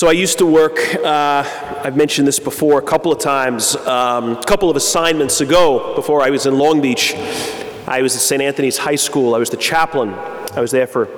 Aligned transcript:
So 0.00 0.08
I 0.08 0.12
used 0.12 0.38
to 0.38 0.46
work, 0.46 0.78
uh, 0.94 1.44
I've 1.84 1.94
mentioned 1.94 2.26
this 2.26 2.38
before 2.38 2.78
a 2.78 2.82
couple 2.82 3.12
of 3.12 3.18
times, 3.18 3.76
um, 3.76 4.38
a 4.38 4.42
couple 4.44 4.70
of 4.70 4.76
assignments 4.76 5.42
ago, 5.42 5.94
before 5.94 6.22
I 6.22 6.30
was 6.30 6.46
in 6.46 6.56
Long 6.56 6.80
Beach. 6.80 7.14
I 7.86 8.00
was 8.00 8.14
at 8.14 8.22
St. 8.22 8.40
Anthony's 8.40 8.78
High 8.78 8.96
School. 8.96 9.34
I 9.34 9.38
was 9.38 9.50
the 9.50 9.58
chaplain. 9.58 10.14
I 10.54 10.60
was 10.62 10.70
there 10.70 10.86
for 10.86 11.10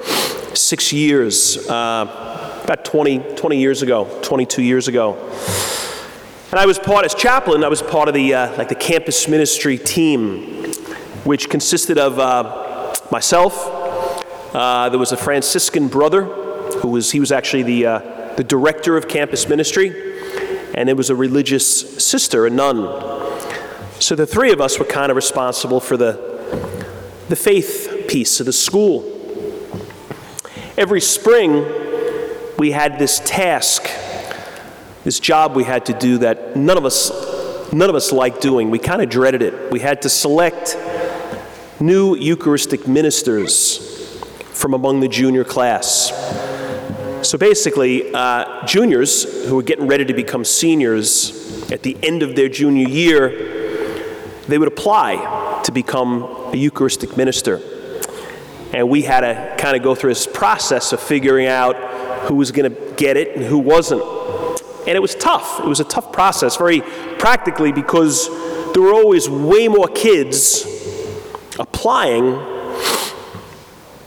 six 0.56 0.92
years, 0.92 1.58
uh, 1.68 2.60
about 2.64 2.84
20, 2.84 3.20
20 3.36 3.56
years 3.56 3.82
ago, 3.82 4.18
22 4.22 4.62
years 4.62 4.88
ago. 4.88 5.14
And 6.50 6.58
I 6.58 6.66
was 6.66 6.80
part, 6.80 7.04
as 7.04 7.14
chaplain, 7.14 7.62
I 7.62 7.68
was 7.68 7.82
part 7.82 8.08
of 8.08 8.14
the, 8.14 8.34
uh, 8.34 8.58
like 8.58 8.68
the 8.68 8.74
campus 8.74 9.28
ministry 9.28 9.78
team, 9.78 10.72
which 11.22 11.48
consisted 11.48 11.98
of 11.98 12.18
uh, 12.18 12.96
myself. 13.12 13.54
Uh, 14.52 14.88
there 14.88 14.98
was 14.98 15.12
a 15.12 15.16
Franciscan 15.16 15.86
brother 15.86 16.24
who 16.24 16.88
was, 16.88 17.12
he 17.12 17.20
was 17.20 17.30
actually 17.30 17.62
the, 17.62 17.86
uh, 17.86 18.11
the 18.36 18.44
director 18.44 18.96
of 18.96 19.08
campus 19.08 19.48
ministry, 19.48 19.88
and 20.74 20.88
it 20.88 20.96
was 20.96 21.10
a 21.10 21.14
religious 21.14 22.02
sister, 22.04 22.46
a 22.46 22.50
nun. 22.50 22.76
So 23.98 24.14
the 24.14 24.26
three 24.26 24.52
of 24.52 24.60
us 24.60 24.78
were 24.78 24.84
kind 24.84 25.10
of 25.10 25.16
responsible 25.16 25.80
for 25.80 25.96
the, 25.96 26.12
the 27.28 27.36
faith 27.36 28.06
piece 28.08 28.40
of 28.40 28.46
the 28.46 28.52
school. 28.52 29.08
Every 30.76 31.00
spring, 31.00 31.66
we 32.58 32.72
had 32.72 32.98
this 32.98 33.20
task, 33.24 33.88
this 35.04 35.20
job 35.20 35.54
we 35.54 35.64
had 35.64 35.86
to 35.86 35.92
do 35.92 36.18
that 36.18 36.56
none 36.56 36.78
of 36.78 36.84
us, 36.84 37.10
none 37.72 37.90
of 37.90 37.96
us 37.96 38.12
liked 38.12 38.40
doing. 38.40 38.70
We 38.70 38.78
kind 38.78 39.02
of 39.02 39.08
dreaded 39.08 39.42
it. 39.42 39.70
We 39.70 39.80
had 39.80 40.02
to 40.02 40.08
select 40.08 40.76
new 41.80 42.14
Eucharistic 42.14 42.86
ministers 42.86 44.18
from 44.52 44.74
among 44.74 45.00
the 45.00 45.08
junior 45.08 45.44
class. 45.44 46.11
So 47.22 47.38
basically, 47.38 48.12
uh, 48.12 48.66
juniors 48.66 49.46
who 49.46 49.54
were 49.54 49.62
getting 49.62 49.86
ready 49.86 50.04
to 50.04 50.12
become 50.12 50.44
seniors 50.44 51.70
at 51.70 51.82
the 51.82 51.96
end 52.02 52.24
of 52.24 52.34
their 52.34 52.48
junior 52.48 52.88
year, 52.88 53.28
they 54.48 54.58
would 54.58 54.66
apply 54.66 55.60
to 55.64 55.70
become 55.72 56.24
a 56.52 56.56
Eucharistic 56.56 57.16
minister. 57.16 57.60
And 58.72 58.88
we 58.88 59.02
had 59.02 59.20
to 59.20 59.54
kind 59.56 59.76
of 59.76 59.84
go 59.84 59.94
through 59.94 60.10
this 60.10 60.26
process 60.26 60.92
of 60.92 61.00
figuring 61.00 61.46
out 61.46 61.76
who 62.26 62.34
was 62.34 62.50
going 62.50 62.74
to 62.74 62.94
get 62.94 63.16
it 63.16 63.36
and 63.36 63.44
who 63.44 63.58
wasn't. 63.58 64.02
And 64.88 64.96
it 64.96 65.00
was 65.00 65.14
tough. 65.14 65.60
It 65.60 65.66
was 65.66 65.78
a 65.78 65.84
tough 65.84 66.12
process, 66.12 66.56
very 66.56 66.80
practically, 67.20 67.70
because 67.70 68.28
there 68.72 68.82
were 68.82 68.94
always 68.94 69.28
way 69.28 69.68
more 69.68 69.86
kids 69.86 70.66
applying 71.56 72.32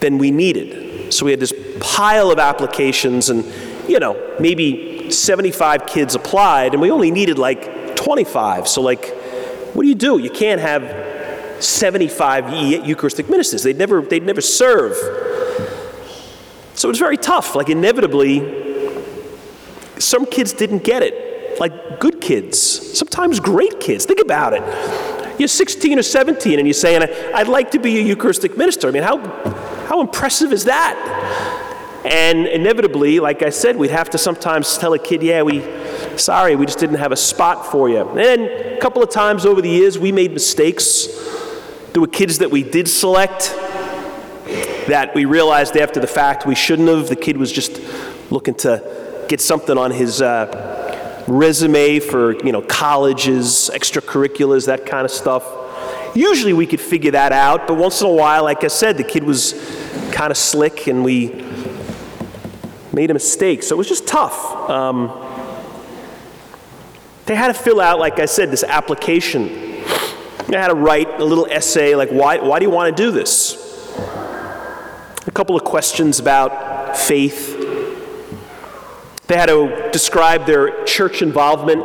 than 0.02 0.18
we 0.18 0.32
needed. 0.32 0.85
So 1.16 1.26
we 1.26 1.32
had 1.32 1.40
this 1.40 1.54
pile 1.80 2.32
of 2.32 2.40
applications, 2.40 3.30
and, 3.30 3.46
you 3.88 4.00
know, 4.00 4.36
maybe 4.40 5.10
75 5.12 5.86
kids 5.86 6.16
applied, 6.16 6.74
and 6.74 6.82
we 6.82 6.92
only 6.92 7.12
needed 7.12 7.38
like 7.40 7.96
25. 7.96 8.68
So, 8.68 8.82
like, 8.82 9.10
what 9.74 9.84
do 9.84 9.88
you 9.88 9.96
do? 9.96 10.18
You 10.18 10.30
can't 10.30 10.62
have 10.62 11.64
75 11.64 12.86
Eucharistic 12.86 13.30
ministers. 13.30 13.64
They'd 13.64 13.78
never, 13.78 14.02
they'd 14.02 14.24
never 14.24 14.42
serve. 14.42 14.96
So 16.76 16.90
it 16.90 16.92
was 16.92 17.00
very 17.00 17.18
tough. 17.18 17.56
Like, 17.56 17.70
inevitably, 17.70 18.40
some 19.98 20.26
kids 20.26 20.52
didn't 20.54 20.84
get 20.84 21.04
it. 21.04 21.60
Like, 21.60 22.00
good 22.00 22.20
kids, 22.20 22.60
sometimes 22.98 23.40
great 23.40 23.80
kids. 23.80 24.06
Think 24.06 24.20
about 24.20 24.54
it. 24.54 25.40
You're 25.40 25.48
16 25.48 26.00
or 26.00 26.04
17 26.04 26.60
and 26.60 26.68
you're 26.68 26.74
saying, 26.74 27.04
I'd 27.34 27.48
like 27.48 27.72
to 27.72 27.80
be 27.80 27.98
a 28.00 28.02
Eucharistic 28.02 28.58
minister. 28.58 28.88
I 28.88 28.92
mean, 28.92 29.04
how, 29.04 29.18
how 29.86 30.02
impressive 30.02 30.52
is 30.52 30.66
that? 30.66 31.62
And 32.06 32.46
inevitably, 32.46 33.20
like 33.20 33.42
I 33.42 33.50
said, 33.50 33.78
we'd 33.78 33.90
have 33.90 34.12
to 34.12 34.18
sometimes 34.18 34.78
tell 34.78 34.94
a 34.94 35.00
kid, 35.00 35.24
yeah, 35.24 35.42
we, 35.42 35.64
sorry, 36.18 36.56
we 36.56 36.68
just 36.68 36.78
didn't 36.78 36.98
have 36.98 37.12
a 37.12 37.16
spot 37.16 37.72
for 37.72 37.90
you. 37.90 38.08
And 38.10 38.44
a 38.44 38.80
couple 38.80 39.02
of 39.02 39.10
times 39.10 39.46
over 39.46 39.62
the 39.62 39.70
years, 39.70 39.98
we 39.98 40.12
made 40.12 40.32
mistakes. 40.32 41.08
There 41.94 42.02
were 42.02 42.08
kids 42.08 42.38
that 42.40 42.52
we 42.52 42.62
did 42.62 42.88
select 42.88 43.52
that 44.88 45.14
we 45.16 45.26
realized 45.26 45.76
after 45.78 46.00
the 46.00 46.08
fact 46.08 46.46
we 46.46 46.54
shouldn't 46.54 46.90
have. 46.90 47.10
The 47.10 47.16
kid 47.16 47.38
was 47.38 47.52
just 47.52 47.82
looking 48.30 48.54
to 48.56 49.26
get 49.28 49.42
something 49.42 49.76
on 49.76 49.90
his 49.90 50.22
uh, 50.22 51.24
resume 51.28 52.00
for, 52.00 52.34
you 52.46 52.52
know, 52.52 52.62
colleges, 52.62 53.72
extracurriculars, 53.74 54.68
that 54.68 54.86
kind 54.86 55.06
of 55.06 55.12
stuff. 55.12 55.44
Usually 56.16 56.54
we 56.54 56.66
could 56.66 56.80
figure 56.80 57.12
that 57.12 57.34
out, 57.34 57.68
but 57.68 57.74
once 57.74 58.00
in 58.00 58.08
a 58.08 58.12
while, 58.12 58.46
like 58.46 58.64
I 58.64 58.68
said, 58.68 58.96
the 58.96 59.04
kid 59.04 59.26
was 59.26 59.54
kind 60.14 60.32
of 60.32 60.38
slick 60.38 60.88
and 60.88 61.04
we 61.04 61.46
made 62.94 63.12
a 63.12 63.14
mistake. 63.14 63.62
So 63.64 63.76
it 63.76 63.78
was 63.78 63.90
just 63.90 64.08
tough. 64.08 64.70
Um, 64.70 65.08
they 67.26 67.36
had 67.36 67.48
to 67.48 67.54
fill 67.54 67.82
out, 67.82 68.00
like 68.00 68.20
I 68.20 68.28
said, 68.28 68.50
this 68.50 68.64
application. 68.64 69.48
They 70.48 70.58
had 70.58 70.70
to 70.70 70.76
write 70.76 71.20
a 71.20 71.26
little 71.26 71.48
essay 71.48 71.96
like, 71.96 72.10
why, 72.10 72.38
why 72.38 72.60
do 72.60 72.66
you 72.66 72.72
want 72.72 72.96
to 72.96 73.04
do 73.04 73.12
this? 73.12 73.62
A 75.28 75.32
couple 75.34 75.58
of 75.58 75.66
questions 75.66 76.20
about 76.20 76.98
faith. 76.98 77.58
They 79.28 79.36
had 79.36 79.48
to 79.48 79.90
describe 79.92 80.46
their 80.46 80.86
church 80.86 81.22
involvement. 81.22 81.82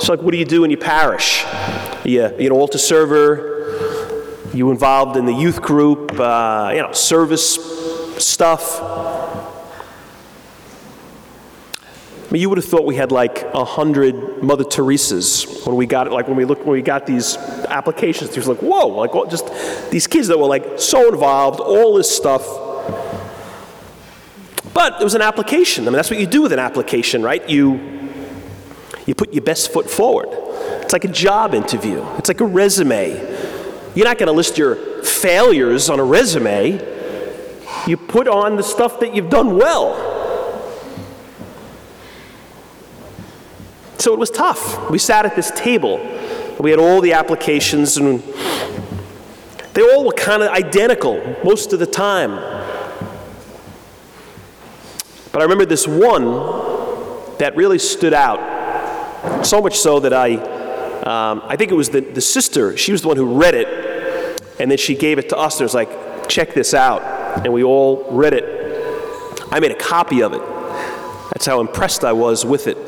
So, 0.00 0.12
like, 0.12 0.22
what 0.22 0.30
do 0.30 0.36
you 0.36 0.44
do 0.44 0.62
in 0.62 0.70
your 0.70 0.80
parish? 0.80 1.44
You, 2.04 2.32
you 2.38 2.46
an 2.46 2.52
altar 2.52 2.78
server? 2.78 3.53
You 4.54 4.70
involved 4.70 5.16
in 5.16 5.26
the 5.26 5.32
youth 5.32 5.60
group? 5.60 6.12
Uh, 6.12 6.70
you 6.72 6.80
know, 6.80 6.92
service 6.92 7.56
stuff? 8.24 8.80
I 12.22 12.30
mean, 12.30 12.40
you 12.40 12.48
would 12.48 12.58
have 12.58 12.64
thought 12.64 12.84
we 12.84 12.94
had 12.94 13.10
like 13.10 13.42
a 13.52 13.64
hundred 13.64 14.44
Mother 14.44 14.62
Teresa's 14.62 15.64
when 15.66 15.74
we 15.74 15.86
got. 15.86 16.12
Like 16.12 16.28
when 16.28 16.36
we 16.36 16.44
looked, 16.44 16.64
when 16.64 16.74
we 16.74 16.82
got 16.82 17.04
these 17.04 17.36
applications, 17.36 18.30
It 18.30 18.36
was 18.36 18.46
like, 18.46 18.58
whoa, 18.58 18.86
like 18.86 19.10
just 19.28 19.90
these 19.90 20.06
kids 20.06 20.28
that 20.28 20.38
were 20.38 20.46
like 20.46 20.78
so 20.78 21.12
involved, 21.12 21.58
all 21.58 21.94
this 21.96 22.14
stuff. 22.14 22.46
But 24.72 25.00
it 25.00 25.04
was 25.04 25.16
an 25.16 25.22
application. 25.22 25.84
I 25.84 25.86
mean, 25.86 25.96
that's 25.96 26.10
what 26.10 26.20
you 26.20 26.28
do 26.28 26.42
with 26.42 26.52
an 26.52 26.60
application, 26.60 27.24
right? 27.24 27.48
You 27.50 27.80
you 29.04 29.16
put 29.16 29.34
your 29.34 29.42
best 29.42 29.72
foot 29.72 29.90
forward. 29.90 30.28
It's 30.82 30.92
like 30.92 31.04
a 31.04 31.08
job 31.08 31.54
interview. 31.54 32.04
It's 32.18 32.28
like 32.28 32.40
a 32.40 32.46
resume. 32.46 33.33
You're 33.94 34.06
not 34.06 34.18
going 34.18 34.26
to 34.26 34.32
list 34.32 34.58
your 34.58 34.76
failures 35.02 35.88
on 35.88 36.00
a 36.00 36.04
resume. 36.04 36.80
You 37.86 37.96
put 37.96 38.28
on 38.28 38.56
the 38.56 38.62
stuff 38.62 39.00
that 39.00 39.14
you've 39.14 39.30
done 39.30 39.56
well. 39.56 40.12
So 43.98 44.12
it 44.12 44.18
was 44.18 44.30
tough. 44.30 44.90
We 44.90 44.98
sat 44.98 45.24
at 45.24 45.36
this 45.36 45.50
table. 45.52 45.98
We 46.58 46.70
had 46.70 46.78
all 46.78 47.00
the 47.00 47.12
applications, 47.12 47.96
and 47.96 48.22
they 49.72 49.82
all 49.82 50.04
were 50.04 50.12
kind 50.12 50.42
of 50.42 50.50
identical 50.50 51.36
most 51.44 51.72
of 51.72 51.78
the 51.78 51.86
time. 51.86 52.30
But 55.32 55.40
I 55.40 55.42
remember 55.42 55.64
this 55.64 55.88
one 55.88 56.24
that 57.38 57.54
really 57.56 57.78
stood 57.78 58.12
out. 58.12 59.44
So 59.44 59.60
much 59.60 59.78
so 59.78 60.00
that 60.00 60.12
I, 60.12 60.34
um, 60.34 61.42
I 61.46 61.56
think 61.56 61.72
it 61.72 61.74
was 61.74 61.88
the, 61.88 62.00
the 62.00 62.20
sister, 62.20 62.76
she 62.76 62.92
was 62.92 63.02
the 63.02 63.08
one 63.08 63.16
who 63.16 63.40
read 63.40 63.54
it, 63.54 63.83
and 64.58 64.70
then 64.70 64.78
she 64.78 64.94
gave 64.94 65.18
it 65.18 65.28
to 65.30 65.36
us, 65.36 65.54
and 65.54 65.62
it 65.62 65.64
was 65.64 65.74
like, 65.74 66.28
check 66.28 66.54
this 66.54 66.74
out. 66.74 67.02
And 67.44 67.52
we 67.52 67.62
all 67.64 68.06
read 68.10 68.34
it. 68.34 68.44
I 69.50 69.60
made 69.60 69.72
a 69.72 69.76
copy 69.76 70.22
of 70.22 70.32
it. 70.32 70.42
That's 71.32 71.46
how 71.46 71.60
impressed 71.60 72.04
I 72.04 72.12
was 72.12 72.44
with 72.44 72.66
it. 72.66 72.78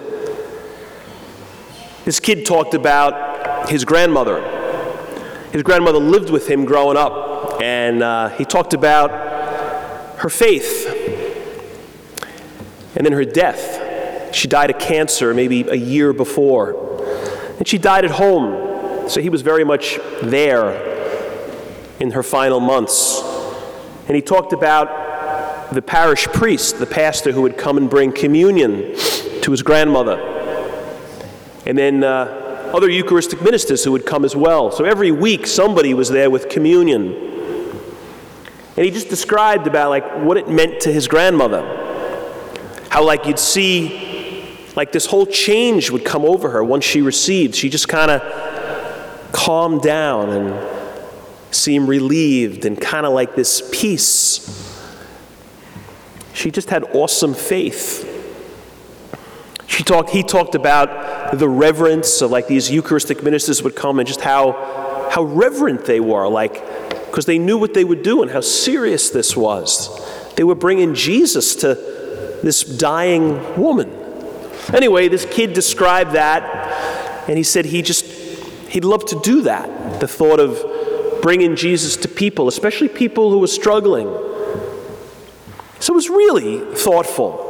This 2.04 2.20
kid 2.20 2.46
talked 2.46 2.74
about 2.74 3.68
his 3.68 3.84
grandmother. 3.84 4.40
His 5.52 5.62
grandmother 5.62 5.98
lived 5.98 6.30
with 6.30 6.48
him 6.48 6.64
growing 6.64 6.96
up, 6.96 7.60
and 7.60 8.02
uh, 8.02 8.28
he 8.30 8.44
talked 8.44 8.74
about 8.74 9.10
her 10.18 10.28
faith 10.28 10.86
and 12.94 13.04
then 13.04 13.12
her 13.12 13.24
death. 13.24 14.34
She 14.34 14.48
died 14.48 14.70
of 14.70 14.78
cancer 14.78 15.34
maybe 15.34 15.62
a 15.62 15.74
year 15.74 16.12
before, 16.12 17.02
and 17.58 17.66
she 17.66 17.78
died 17.78 18.04
at 18.04 18.12
home. 18.12 19.08
So 19.08 19.20
he 19.20 19.28
was 19.28 19.42
very 19.42 19.64
much 19.64 19.98
there 20.22 20.95
in 22.00 22.12
her 22.12 22.22
final 22.22 22.60
months. 22.60 23.20
And 24.06 24.14
he 24.14 24.22
talked 24.22 24.52
about 24.52 25.72
the 25.72 25.82
parish 25.82 26.26
priest, 26.26 26.78
the 26.78 26.86
pastor 26.86 27.32
who 27.32 27.42
would 27.42 27.56
come 27.56 27.76
and 27.76 27.90
bring 27.90 28.12
communion 28.12 28.94
to 29.42 29.50
his 29.50 29.62
grandmother 29.62 30.34
and 31.66 31.76
then 31.76 32.04
uh, 32.04 32.70
other 32.72 32.88
Eucharistic 32.88 33.42
ministers 33.42 33.82
who 33.82 33.90
would 33.92 34.06
come 34.06 34.24
as 34.24 34.36
well. 34.36 34.70
So 34.70 34.84
every 34.84 35.10
week 35.10 35.46
somebody 35.46 35.94
was 35.94 36.08
there 36.08 36.30
with 36.30 36.48
communion. 36.48 37.12
And 38.76 38.84
he 38.84 38.90
just 38.90 39.08
described 39.08 39.66
about 39.66 39.90
like 39.90 40.08
what 40.18 40.36
it 40.36 40.48
meant 40.48 40.80
to 40.82 40.92
his 40.92 41.08
grandmother. 41.08 41.62
How 42.88 43.04
like 43.04 43.26
you'd 43.26 43.38
see 43.38 44.54
like 44.76 44.92
this 44.92 45.06
whole 45.06 45.26
change 45.26 45.90
would 45.90 46.04
come 46.04 46.24
over 46.24 46.50
her 46.50 46.62
once 46.62 46.84
she 46.84 47.02
received. 47.02 47.56
She 47.56 47.68
just 47.68 47.88
kind 47.88 48.10
of 48.12 49.32
calmed 49.32 49.82
down 49.82 50.30
and 50.30 50.75
seemed 51.56 51.88
relieved 51.88 52.64
and 52.64 52.80
kind 52.80 53.06
of 53.06 53.12
like 53.12 53.34
this 53.34 53.68
peace. 53.72 54.62
She 56.32 56.50
just 56.50 56.70
had 56.70 56.84
awesome 56.94 57.34
faith. 57.34 58.12
She 59.66 59.82
talked, 59.82 60.10
he 60.10 60.22
talked 60.22 60.54
about 60.54 61.38
the 61.38 61.48
reverence 61.48 62.22
of 62.22 62.30
like 62.30 62.46
these 62.46 62.70
Eucharistic 62.70 63.22
ministers 63.22 63.62
would 63.62 63.74
come 63.74 63.98
and 63.98 64.06
just 64.06 64.20
how, 64.20 65.08
how 65.10 65.22
reverent 65.22 65.84
they 65.86 66.00
were, 66.00 66.28
like, 66.28 66.54
because 67.06 67.26
they 67.26 67.38
knew 67.38 67.58
what 67.58 67.74
they 67.74 67.84
would 67.84 68.02
do 68.02 68.22
and 68.22 68.30
how 68.30 68.40
serious 68.40 69.10
this 69.10 69.36
was. 69.36 70.34
They 70.34 70.44
were 70.44 70.54
bringing 70.54 70.94
Jesus 70.94 71.56
to 71.56 71.74
this 72.42 72.62
dying 72.62 73.58
woman. 73.58 73.90
Anyway, 74.74 75.08
this 75.08 75.24
kid 75.24 75.52
described 75.52 76.12
that, 76.12 76.42
and 77.28 77.36
he 77.38 77.42
said 77.42 77.64
he 77.64 77.82
just, 77.82 78.04
he'd 78.68 78.84
love 78.84 79.04
to 79.06 79.20
do 79.20 79.42
that. 79.42 80.00
The 80.00 80.08
thought 80.08 80.40
of 80.40 80.75
bringing 81.26 81.56
Jesus 81.56 81.96
to 81.96 82.06
people, 82.06 82.46
especially 82.46 82.86
people 82.86 83.32
who 83.32 83.38
were 83.38 83.48
struggling. 83.48 84.06
So 85.80 85.92
it 85.92 85.96
was 85.96 86.08
really 86.08 86.60
thoughtful. 86.76 87.42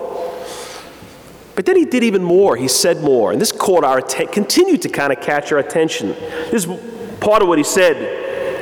But 1.55 1.67
then 1.67 1.77
he 1.77 1.85
did 1.85 2.03
even 2.03 2.25
more. 2.25 2.57
He 2.57 2.69
said 2.69 3.03
more. 3.03 3.33
And 3.33 3.39
this 3.39 3.53
caught 3.53 3.85
our 3.85 3.99
attention, 3.99 4.33
continued 4.33 4.81
to 4.81 4.89
kind 4.89 5.13
of 5.13 5.21
catch 5.21 5.53
our 5.53 5.59
attention. 5.59 6.09
This 6.51 6.65
is 6.65 6.81
part 7.21 7.43
of 7.43 7.49
what 7.49 7.59
he 7.59 7.65
said. 7.65 7.97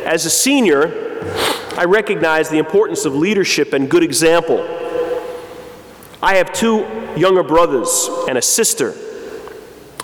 As 0.05 0.27
a 0.27 0.31
senior, 0.31 1.21
I 1.77 1.85
recognize 1.85 2.51
the 2.51 2.59
importance 2.59 3.05
of 3.05 3.15
leadership 3.15 3.73
and 3.73 3.89
good 3.89 4.03
example. 4.03 4.59
I 6.21 6.35
have 6.35 6.53
two 6.53 6.79
younger 7.17 7.45
brothers 7.45 8.11
and 8.29 8.37
a 8.37 8.43
sister. 8.43 8.95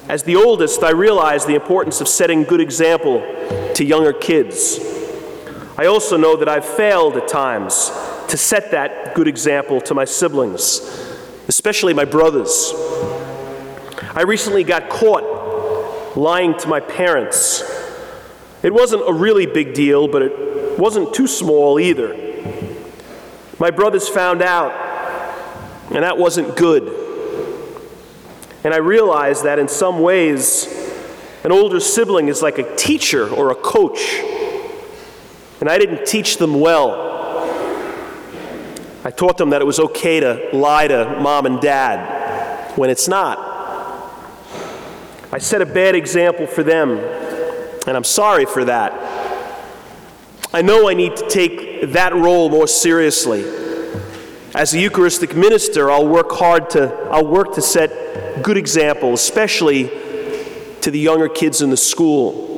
As 0.08 0.22
the 0.22 0.36
oldest, 0.36 0.84
I 0.84 0.92
realize 0.92 1.46
the 1.46 1.56
importance 1.56 2.00
of 2.00 2.06
setting 2.06 2.44
good 2.44 2.60
example 2.60 3.22
to 3.74 3.84
younger 3.84 4.12
kids. 4.12 4.99
I 5.80 5.86
also 5.86 6.18
know 6.18 6.36
that 6.36 6.48
I've 6.48 6.64
failed 6.66 7.16
at 7.16 7.26
times 7.26 7.90
to 8.28 8.36
set 8.36 8.70
that 8.72 9.14
good 9.14 9.26
example 9.26 9.80
to 9.80 9.94
my 9.94 10.04
siblings 10.04 10.80
especially 11.50 11.92
my 11.92 12.04
brothers. 12.04 12.72
I 14.14 14.22
recently 14.24 14.62
got 14.62 14.88
caught 14.88 16.16
lying 16.16 16.56
to 16.58 16.68
my 16.68 16.78
parents. 16.78 17.64
It 18.62 18.72
wasn't 18.72 19.02
a 19.08 19.12
really 19.12 19.46
big 19.46 19.74
deal, 19.74 20.06
but 20.06 20.22
it 20.22 20.78
wasn't 20.78 21.12
too 21.12 21.26
small 21.26 21.80
either. 21.80 22.14
My 23.58 23.72
brothers 23.72 24.08
found 24.08 24.42
out, 24.42 24.70
and 25.92 26.04
that 26.04 26.16
wasn't 26.16 26.56
good. 26.56 26.84
And 28.62 28.72
I 28.72 28.76
realized 28.76 29.42
that 29.42 29.58
in 29.58 29.66
some 29.66 29.98
ways, 29.98 30.68
an 31.42 31.50
older 31.50 31.80
sibling 31.80 32.28
is 32.28 32.42
like 32.42 32.58
a 32.58 32.76
teacher 32.76 33.28
or 33.28 33.50
a 33.50 33.56
coach. 33.56 34.22
And 35.60 35.68
I 35.68 35.78
didn't 35.78 36.06
teach 36.06 36.38
them 36.38 36.58
well. 36.58 37.08
I 39.04 39.10
taught 39.10 39.38
them 39.38 39.50
that 39.50 39.60
it 39.60 39.64
was 39.64 39.78
okay 39.80 40.20
to 40.20 40.50
lie 40.52 40.88
to 40.88 41.18
mom 41.20 41.46
and 41.46 41.60
dad 41.60 42.76
when 42.76 42.90
it's 42.90 43.08
not. 43.08 43.38
I 45.32 45.38
set 45.38 45.62
a 45.62 45.66
bad 45.66 45.94
example 45.94 46.46
for 46.46 46.62
them, 46.62 46.98
and 47.86 47.96
I'm 47.96 48.04
sorry 48.04 48.46
for 48.46 48.64
that. 48.64 48.92
I 50.52 50.62
know 50.62 50.88
I 50.88 50.94
need 50.94 51.16
to 51.16 51.28
take 51.28 51.92
that 51.92 52.14
role 52.14 52.50
more 52.50 52.66
seriously. 52.66 53.44
As 54.54 54.74
a 54.74 54.80
Eucharistic 54.80 55.36
minister, 55.36 55.90
I'll 55.90 56.08
work 56.08 56.32
hard 56.32 56.70
to 56.70 56.92
I'll 57.10 57.26
work 57.26 57.54
to 57.54 57.62
set 57.62 58.42
good 58.42 58.56
examples, 58.56 59.20
especially 59.20 59.88
to 60.80 60.90
the 60.90 60.98
younger 60.98 61.28
kids 61.28 61.62
in 61.62 61.70
the 61.70 61.76
school. 61.76 62.49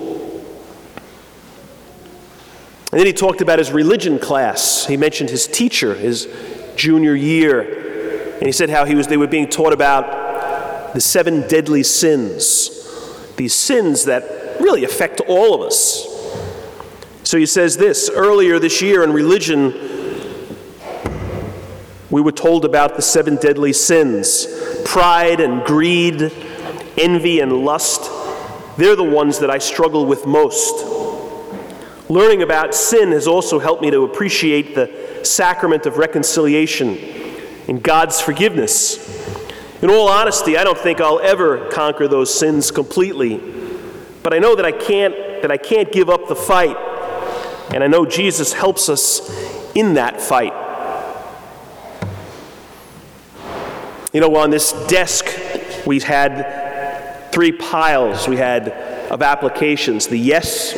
And 2.93 2.99
then 2.99 3.07
he 3.07 3.15
talked 3.15 3.41
about 3.41 3.59
his 3.59 3.73
religion 3.73 4.19
class. 4.19 4.85
He 4.85 4.99
mentioned 4.99 5.31
his 5.31 5.47
teacher, 5.47 5.95
his 5.95 6.29
junior 6.77 7.15
year. 7.15 8.35
And 8.35 8.45
he 8.45 8.53
said 8.53 8.69
how 8.69 8.85
he 8.85 8.95
was, 8.95 9.07
they 9.07 9.17
were 9.17 9.27
being 9.27 9.49
taught 9.49 9.73
about 9.73 10.93
the 10.93 11.01
seven 11.01 11.49
deadly 11.49 11.83
sins, 11.85 12.69
these 13.37 13.55
sins 13.55 14.05
that 14.05 14.61
really 14.61 14.85
affect 14.85 15.23
all 15.23 15.55
of 15.55 15.63
us. 15.63 16.07
So 17.25 17.39
he 17.39 17.47
says 17.47 17.79
this 17.79 18.11
earlier 18.13 18.59
this 18.59 18.83
year 18.83 19.03
in 19.03 19.13
religion, 19.15 19.73
we 22.11 22.21
were 22.21 22.33
told 22.33 22.67
about 22.67 22.97
the 22.97 23.01
seven 23.01 23.37
deadly 23.37 23.73
sins 23.73 24.47
pride 24.85 25.41
and 25.41 25.65
greed, 25.65 26.31
envy 26.99 27.41
and 27.41 27.65
lust. 27.65 28.03
They're 28.77 28.97
the 28.97 29.03
ones 29.03 29.39
that 29.39 29.49
I 29.49 29.57
struggle 29.57 30.05
with 30.05 30.27
most. 30.27 31.02
Learning 32.13 32.43
about 32.43 32.75
sin 32.75 33.13
has 33.13 33.27
also 33.27 33.59
helped 33.59 33.81
me 33.81 33.91
to 33.91 34.03
appreciate 34.03 34.75
the 34.75 35.25
sacrament 35.25 35.87
of 35.87 35.97
reconciliation 35.97 36.99
and 37.69 37.83
God's 37.83 38.21
forgiveness. 38.21 38.99
In 39.81 39.89
all 39.89 40.09
honesty, 40.09 40.59
I 40.59 40.63
don't 40.63 40.77
think 40.77 41.01
I'll 41.01 41.21
ever 41.21 41.71
conquer 41.71 42.07
those 42.09 42.39
sins 42.39 42.71
completely, 42.71 43.41
but 44.23 44.35
I 44.35 44.41
know 44.41 44.55
that 44.55 44.67
I 44.67 44.73
can't 44.73 45.15
that 45.41 45.51
I 45.51 45.57
can't 45.57 45.91
give 45.91 46.11
up 46.11 46.29
the 46.29 46.37
fight. 46.37 46.77
And 47.73 47.83
I 47.83 47.87
know 47.87 48.05
Jesus 48.05 48.53
helps 48.53 48.91
us 48.91 49.75
in 49.75 49.95
that 49.95 50.21
fight. 50.21 50.53
You 54.13 54.21
know, 54.21 54.37
on 54.37 54.51
this 54.51 54.73
desk, 54.87 55.25
we 55.87 55.99
had 56.01 57.31
three 57.33 57.53
piles. 57.53 58.29
We 58.29 58.37
had 58.37 58.69
of 59.11 59.23
applications 59.23 60.09
the 60.09 60.19
yes, 60.19 60.75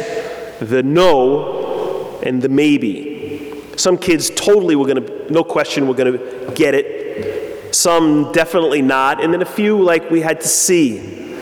the 0.60 0.82
no 0.82 2.20
and 2.22 2.40
the 2.40 2.48
maybe. 2.48 3.62
Some 3.76 3.98
kids 3.98 4.30
totally 4.30 4.76
were 4.76 4.86
going 4.86 5.04
to, 5.04 5.32
no 5.32 5.42
question, 5.44 5.88
were 5.88 5.94
going 5.94 6.12
to 6.12 6.52
get 6.54 6.74
it. 6.74 7.74
Some 7.74 8.32
definitely 8.32 8.82
not. 8.82 9.22
And 9.22 9.32
then 9.32 9.42
a 9.42 9.46
few, 9.46 9.82
like, 9.82 10.10
we 10.10 10.20
had 10.20 10.40
to 10.40 10.48
see. 10.48 11.36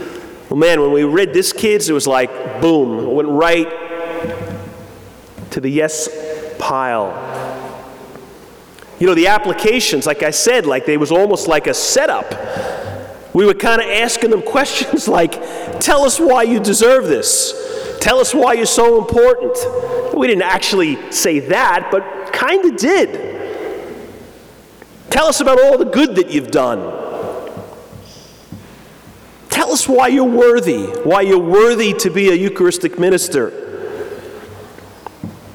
Well, 0.48 0.58
man, 0.58 0.80
when 0.80 0.92
we 0.92 1.04
read 1.04 1.34
this 1.34 1.52
kids, 1.52 1.88
it 1.88 1.92
was 1.92 2.06
like, 2.06 2.60
boom, 2.60 3.06
it 3.06 3.12
went 3.12 3.28
right 3.28 3.68
to 5.50 5.60
the 5.60 5.68
yes 5.68 6.08
pile. 6.58 7.10
You 8.98 9.06
know, 9.06 9.14
the 9.14 9.26
applications, 9.26 10.06
like 10.06 10.22
I 10.22 10.30
said, 10.30 10.66
like 10.66 10.86
they 10.86 10.96
was 10.96 11.10
almost 11.10 11.48
like 11.48 11.66
a 11.66 11.74
setup. 11.74 13.34
We 13.34 13.44
were 13.44 13.54
kind 13.54 13.80
of 13.80 13.88
asking 13.88 14.30
them 14.30 14.42
questions 14.46 15.08
like, 15.08 15.32
tell 15.80 16.04
us 16.04 16.20
why 16.20 16.44
you 16.44 16.60
deserve 16.60 17.06
this. 17.06 17.71
Tell 18.02 18.18
us 18.18 18.34
why 18.34 18.54
you're 18.54 18.66
so 18.66 18.98
important. 18.98 19.56
We 20.12 20.26
didn't 20.26 20.42
actually 20.42 21.12
say 21.12 21.38
that, 21.38 21.86
but 21.92 22.32
kind 22.32 22.64
of 22.64 22.76
did. 22.76 23.14
Tell 25.08 25.26
us 25.26 25.40
about 25.40 25.62
all 25.62 25.78
the 25.78 25.84
good 25.84 26.16
that 26.16 26.28
you've 26.28 26.50
done. 26.50 26.80
Tell 29.50 29.70
us 29.70 29.88
why 29.88 30.08
you're 30.08 30.24
worthy, 30.24 30.86
why 30.86 31.20
you're 31.20 31.38
worthy 31.38 31.92
to 31.92 32.10
be 32.10 32.30
a 32.30 32.34
Eucharistic 32.34 32.98
minister. 32.98 33.50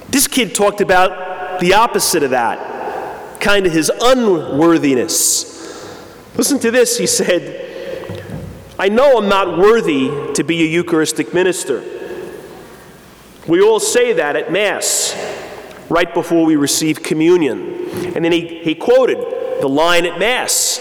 This 0.08 0.26
kid 0.26 0.56
talked 0.56 0.80
about 0.80 1.60
the 1.60 1.74
opposite 1.74 2.24
of 2.24 2.30
that, 2.30 3.42
kind 3.42 3.66
of 3.66 3.74
his 3.74 3.92
unworthiness. 3.94 5.94
Listen 6.38 6.60
to 6.60 6.72
this. 6.72 6.98
He 6.98 7.08
said, 7.08 8.40
I 8.80 8.88
know 8.88 9.18
I'm 9.18 9.28
not 9.28 9.58
worthy 9.58 10.32
to 10.36 10.46
be 10.46 10.62
a 10.62 10.66
Eucharistic 10.66 11.34
minister. 11.34 11.97
We 13.48 13.62
all 13.62 13.80
say 13.80 14.14
that 14.14 14.36
at 14.36 14.52
Mass 14.52 15.16
right 15.90 16.14
before 16.14 16.46
we 16.46 16.58
receive 16.58 17.02
communion. 17.02 17.90
And 18.16 18.26
then 18.26 18.32
he, 18.32 18.60
he 18.60 18.76
quoted 18.76 19.18
the 19.62 19.70
line 19.70 20.06
at 20.06 20.20
Mass. 20.20 20.80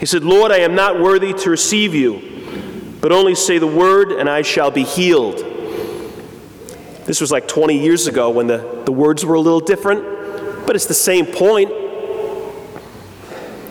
He 0.00 0.06
said, 0.06 0.24
Lord, 0.24 0.50
I 0.50 0.58
am 0.58 0.74
not 0.74 1.00
worthy 1.00 1.32
to 1.32 1.50
receive 1.50 1.94
you, 1.94 2.98
but 3.00 3.12
only 3.12 3.34
say 3.34 3.58
the 3.58 3.66
word 3.66 4.12
and 4.12 4.28
I 4.28 4.42
shall 4.42 4.70
be 4.70 4.82
healed. 4.82 5.38
This 7.06 7.20
was 7.20 7.30
like 7.30 7.46
20 7.46 7.78
years 7.78 8.06
ago 8.06 8.30
when 8.30 8.46
the, 8.46 8.82
the 8.84 8.92
words 8.92 9.24
were 9.24 9.36
a 9.36 9.40
little 9.40 9.60
different, 9.60 10.66
but 10.66 10.74
it's 10.74 10.86
the 10.86 10.94
same 10.94 11.26
point. 11.26 11.70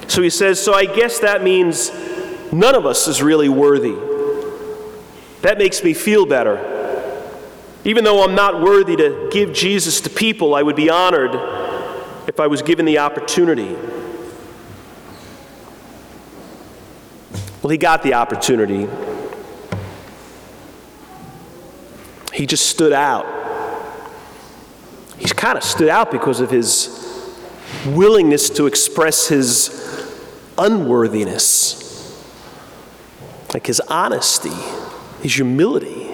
So 0.07 0.21
he 0.21 0.29
says, 0.29 0.61
So 0.61 0.73
I 0.73 0.85
guess 0.85 1.19
that 1.19 1.43
means 1.43 1.91
none 2.51 2.75
of 2.75 2.85
us 2.85 3.07
is 3.07 3.21
really 3.21 3.49
worthy. 3.49 3.95
That 5.41 5.57
makes 5.57 5.83
me 5.83 5.93
feel 5.93 6.25
better. 6.25 6.78
Even 7.85 8.03
though 8.03 8.23
I'm 8.23 8.35
not 8.35 8.61
worthy 8.61 8.95
to 8.97 9.29
give 9.31 9.53
Jesus 9.53 10.01
to 10.01 10.09
people, 10.09 10.53
I 10.53 10.63
would 10.63 10.75
be 10.75 10.89
honored 10.89 11.31
if 12.27 12.39
I 12.39 12.47
was 12.47 12.61
given 12.61 12.85
the 12.85 12.97
opportunity. 12.99 13.75
Well, 17.61 17.71
he 17.71 17.77
got 17.77 18.03
the 18.03 18.13
opportunity. 18.13 18.87
He 22.33 22.45
just 22.45 22.67
stood 22.67 22.93
out. 22.93 23.25
He's 25.17 25.33
kind 25.33 25.57
of 25.57 25.63
stood 25.63 25.89
out 25.89 26.11
because 26.11 26.39
of 26.39 26.49
his 26.49 26.95
willingness 27.85 28.49
to 28.51 28.65
express 28.67 29.27
his 29.27 30.15
unworthiness, 30.57 31.85
like 33.53 33.67
his 33.67 33.79
honesty, 33.81 34.55
his 35.21 35.35
humility. 35.35 36.08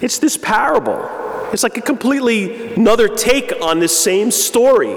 It's 0.00 0.18
this 0.18 0.36
parable. 0.36 1.08
It's 1.52 1.62
like 1.62 1.76
a 1.76 1.82
completely 1.82 2.74
another 2.74 3.08
take 3.08 3.52
on 3.60 3.80
this 3.80 3.96
same 3.98 4.30
story. 4.30 4.96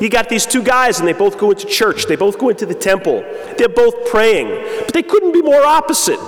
You 0.00 0.08
got 0.08 0.28
these 0.28 0.46
two 0.46 0.62
guys, 0.62 0.98
and 0.98 1.06
they 1.06 1.12
both 1.12 1.38
go 1.38 1.50
into 1.50 1.66
church. 1.66 2.06
They 2.06 2.16
both 2.16 2.38
go 2.38 2.48
into 2.48 2.66
the 2.66 2.74
temple. 2.74 3.20
They're 3.56 3.68
both 3.68 4.06
praying. 4.10 4.48
But 4.84 4.92
they 4.92 5.02
couldn't 5.02 5.32
be 5.32 5.42
more 5.42 5.62
opposite. 5.62 6.18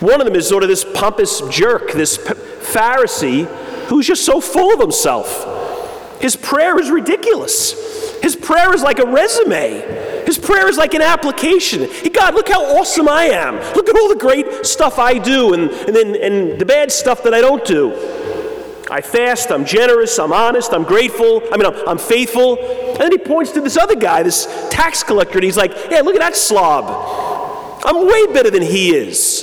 One 0.00 0.20
of 0.20 0.26
them 0.26 0.34
is 0.34 0.48
sort 0.48 0.62
of 0.62 0.68
this 0.68 0.84
pompous 0.84 1.40
jerk, 1.48 1.92
this 1.92 2.18
Pharisee, 2.18 3.46
who's 3.86 4.06
just 4.06 4.24
so 4.24 4.40
full 4.40 4.74
of 4.74 4.80
himself. 4.80 5.46
His 6.22 6.36
prayer 6.36 6.78
is 6.78 6.88
ridiculous. 6.88 7.72
His 8.22 8.36
prayer 8.36 8.72
is 8.72 8.82
like 8.82 9.00
a 9.00 9.04
resume. 9.04 10.24
His 10.24 10.38
prayer 10.38 10.68
is 10.68 10.78
like 10.78 10.94
an 10.94 11.02
application. 11.02 11.90
God, 12.12 12.34
look 12.34 12.48
how 12.48 12.64
awesome 12.78 13.08
I 13.08 13.24
am. 13.24 13.56
Look 13.74 13.88
at 13.88 13.96
all 13.96 14.08
the 14.08 14.14
great 14.20 14.64
stuff 14.64 15.00
I 15.00 15.18
do 15.18 15.52
and, 15.52 15.68
and, 15.68 15.96
then, 15.96 16.14
and 16.14 16.60
the 16.60 16.64
bad 16.64 16.92
stuff 16.92 17.24
that 17.24 17.34
I 17.34 17.40
don't 17.40 17.64
do. 17.64 17.92
I 18.88 19.00
fast, 19.00 19.50
I'm 19.50 19.64
generous, 19.64 20.16
I'm 20.20 20.32
honest, 20.32 20.72
I'm 20.72 20.84
grateful, 20.84 21.42
I 21.50 21.56
mean, 21.56 21.66
I'm, 21.66 21.88
I'm, 21.88 21.98
faithful. 21.98 22.56
And 22.58 23.00
then 23.00 23.10
he 23.10 23.18
points 23.18 23.50
to 23.52 23.60
this 23.60 23.76
other 23.76 23.96
guy, 23.96 24.22
this 24.22 24.46
tax 24.70 25.02
collector, 25.02 25.38
and 25.38 25.44
he's 25.44 25.56
like, 25.56 25.72
yeah, 25.90 26.02
look 26.02 26.14
at 26.14 26.20
that 26.20 26.36
slob. 26.36 27.80
I'm 27.84 28.06
way 28.06 28.32
better 28.32 28.50
than 28.50 28.62
he 28.62 28.94
is. 28.94 29.42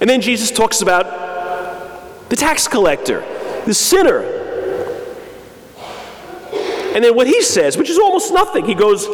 And 0.00 0.08
then 0.08 0.20
Jesus 0.20 0.52
talks 0.52 0.82
about 0.82 2.28
the 2.28 2.36
tax 2.36 2.68
collector, 2.68 3.24
the 3.64 3.74
sinner. 3.74 4.37
And 6.98 7.04
then 7.04 7.14
what 7.14 7.28
he 7.28 7.42
says, 7.42 7.76
which 7.76 7.90
is 7.90 7.96
almost 7.96 8.32
nothing, 8.32 8.64
he 8.64 8.74
goes, 8.74 9.06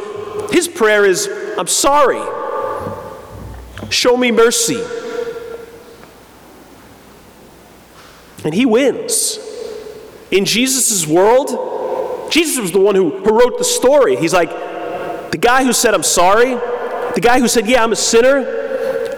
his 0.51 0.67
prayer 0.69 1.05
is, 1.05 1.29
I'm 1.59 1.67
sorry. 1.67 2.17
Show 3.91 4.17
me 4.17 4.31
mercy. 4.31 4.83
And 8.43 8.55
he 8.55 8.65
wins. 8.65 9.39
In 10.31 10.47
Jesus' 10.47 11.07
world, 11.07 12.33
Jesus 12.33 12.59
was 12.59 12.73
the 12.73 12.81
one 12.81 12.95
who, 12.95 13.19
who 13.19 13.39
wrote 13.39 13.59
the 13.59 13.65
story. 13.65 14.17
He's 14.17 14.33
like, 14.33 14.49
the 15.31 15.39
guy 15.39 15.63
who 15.63 15.75
said, 15.75 15.93
I'm 15.93 16.03
sorry, 16.03 16.55
the 16.55 17.21
guy 17.21 17.39
who 17.39 17.49
said, 17.49 17.69
Yeah, 17.69 17.85
I'm 17.85 17.93
a 17.93 17.97
sinner, 17.97 18.39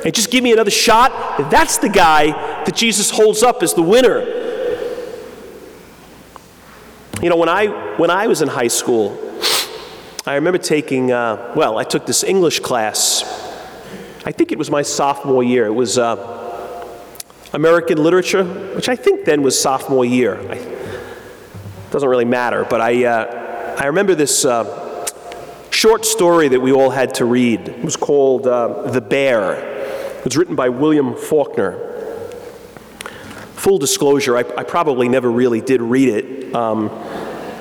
and 0.04 0.12
just 0.12 0.32
give 0.32 0.42
me 0.42 0.52
another 0.52 0.72
shot, 0.72 1.38
that's 1.52 1.78
the 1.78 1.88
guy 1.88 2.32
that 2.64 2.74
Jesus 2.74 3.10
holds 3.10 3.44
up 3.44 3.62
as 3.62 3.74
the 3.74 3.82
winner. 3.82 4.35
You 7.26 7.30
know, 7.30 7.38
when 7.38 7.48
I, 7.48 7.66
when 7.96 8.08
I 8.08 8.28
was 8.28 8.40
in 8.40 8.46
high 8.46 8.68
school, 8.68 9.18
I 10.24 10.36
remember 10.36 10.58
taking, 10.58 11.10
uh, 11.10 11.54
well, 11.56 11.76
I 11.76 11.82
took 11.82 12.06
this 12.06 12.22
English 12.22 12.60
class. 12.60 13.24
I 14.24 14.30
think 14.30 14.52
it 14.52 14.58
was 14.58 14.70
my 14.70 14.82
sophomore 14.82 15.42
year. 15.42 15.66
It 15.66 15.72
was 15.72 15.98
uh, 15.98 16.88
American 17.52 18.00
literature, 18.00 18.44
which 18.44 18.88
I 18.88 18.94
think 18.94 19.24
then 19.24 19.42
was 19.42 19.60
sophomore 19.60 20.04
year. 20.04 20.38
I, 20.48 20.58
doesn't 21.90 22.08
really 22.08 22.24
matter, 22.24 22.64
but 22.64 22.80
I, 22.80 23.04
uh, 23.04 23.76
I 23.76 23.86
remember 23.86 24.14
this 24.14 24.44
uh, 24.44 25.04
short 25.70 26.04
story 26.06 26.46
that 26.46 26.60
we 26.60 26.70
all 26.70 26.90
had 26.90 27.14
to 27.14 27.24
read. 27.24 27.70
It 27.70 27.84
was 27.84 27.96
called 27.96 28.46
uh, 28.46 28.88
The 28.92 29.00
Bear. 29.00 30.18
It 30.18 30.24
was 30.24 30.36
written 30.36 30.54
by 30.54 30.68
William 30.68 31.16
Faulkner. 31.16 31.95
Full 33.56 33.78
disclosure, 33.78 34.36
I, 34.36 34.40
I 34.40 34.64
probably 34.64 35.08
never 35.08 35.30
really 35.30 35.60
did 35.60 35.80
read 35.80 36.08
it. 36.08 36.54
Um, 36.54 36.90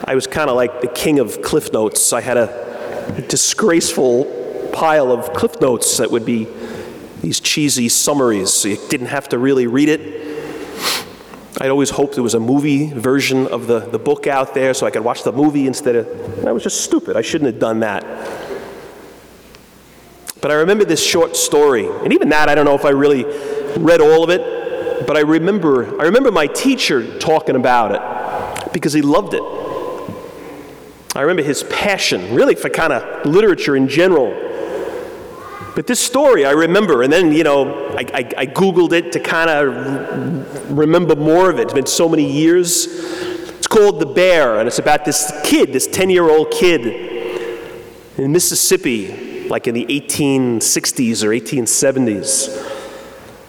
I 0.04 0.14
was 0.14 0.28
kind 0.28 0.50
of 0.50 0.56
like 0.56 0.82
the 0.82 0.88
king 0.88 1.20
of 1.20 1.42
Cliff 1.42 1.72
Notes. 1.72 2.14
I 2.14 2.22
had 2.22 2.38
a 2.38 3.22
disgraceful 3.28 4.70
pile 4.74 5.12
of 5.12 5.34
Cliff 5.34 5.60
Notes 5.62 5.98
that 5.98 6.12
would 6.12 6.25
be 6.25 6.48
these 7.22 7.40
cheesy 7.40 7.88
summaries, 7.90 8.52
so 8.52 8.68
you 8.68 8.78
didn't 8.90 9.08
have 9.08 9.30
to 9.30 9.40
really 9.40 9.68
read 9.68 9.90
it. 9.90 10.25
I'd 11.62 11.70
always 11.70 11.92
hoped 11.92 12.16
there 12.16 12.24
was 12.24 12.34
a 12.34 12.40
movie 12.42 12.92
version 12.92 13.48
of 13.48 13.68
the, 13.68 13.80
the 13.80 13.98
book 13.98 14.28
out 14.28 14.54
there 14.54 14.74
so 14.74 14.86
I 14.86 14.92
could 14.92 15.04
watch 15.04 15.24
the 15.24 15.32
movie 15.32 15.66
instead 15.66 15.96
of. 15.96 16.42
That 16.44 16.54
was 16.54 16.62
just 16.62 16.82
stupid. 16.82 17.16
I 17.16 17.22
shouldn't 17.22 17.52
have 17.52 17.60
done 17.60 17.80
that. 17.80 18.04
But 20.42 20.52
I 20.52 20.56
remember 20.56 20.84
this 20.84 21.04
short 21.04 21.38
story, 21.38 21.88
and 21.88 22.12
even 22.12 22.30
that, 22.30 22.50
I 22.50 22.54
don't 22.54 22.66
know 22.66 22.75
if 22.75 22.86
I 22.86 22.90
really 22.90 23.24
read 23.78 24.02
all 24.02 24.24
of 24.24 24.30
it, 24.30 24.55
but 25.06 25.18
I 25.18 25.22
remember, 25.22 26.00
I 26.00 26.06
remember 26.06 26.32
my 26.32 26.48
teacher 26.48 27.18
talking 27.20 27.56
about 27.56 27.92
it 28.66 28.74
because 28.74 28.94
he 28.94 29.02
loved 29.02 29.34
it. 29.34 29.44
I 31.16 31.22
remember 31.22 31.44
his 31.44 31.64
passion, 31.64 32.36
really, 32.36 32.56
for 32.56 32.70
kind 32.70 32.92
of 32.92 33.26
literature 33.26 33.76
in 33.76 33.88
general. 33.88 34.34
But 35.76 35.88
this 35.88 36.00
story 36.00 36.46
I 36.46 36.52
remember, 36.52 37.04
and 37.04 37.12
then, 37.12 37.32
you 37.32 37.44
know, 37.44 37.90
I, 37.90 38.06
I, 38.14 38.32
I 38.38 38.46
Googled 38.48 38.94
it 38.94 39.12
to 39.14 39.20
kind 39.20 39.50
of 39.50 40.72
remember 40.72 41.16
more 41.16 41.50
of 41.50 41.60
it. 41.60 41.64
It's 41.64 41.74
been 41.74 41.86
so 41.86 42.10
many 42.10 42.30
years. 42.30 42.88
It's 42.88 43.68
called 43.68 44.00
The 44.00 44.06
Bear, 44.06 44.60
and 44.60 44.68
it's 44.68 44.80
about 44.80 45.06
this 45.06 45.32
kid, 45.44 45.74
this 45.74 45.88
10 45.88 46.10
year 46.10 46.30
old 46.30 46.52
kid 46.52 47.62
in 48.18 48.32
Mississippi, 48.32 49.48
like 49.50 49.68
in 49.68 49.74
the 49.74 49.86
1860s 49.86 51.24
or 51.24 51.30
1870s. 51.30 52.75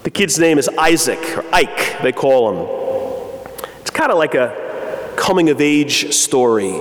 The 0.07 0.13
kid's 0.13 0.39
name 0.39 0.57
is 0.57 0.69
Isaac, 0.69 1.19
or 1.37 1.45
Ike, 1.53 2.01
they 2.01 2.13
call 2.13 2.53
him. 2.53 3.59
It's 3.81 3.91
kind 3.91 4.13
of 4.13 4.19
like 4.19 4.37
a 4.37 5.13
coming 5.17 5.51
of 5.51 5.61
age 5.61 6.15
story. 6.15 6.81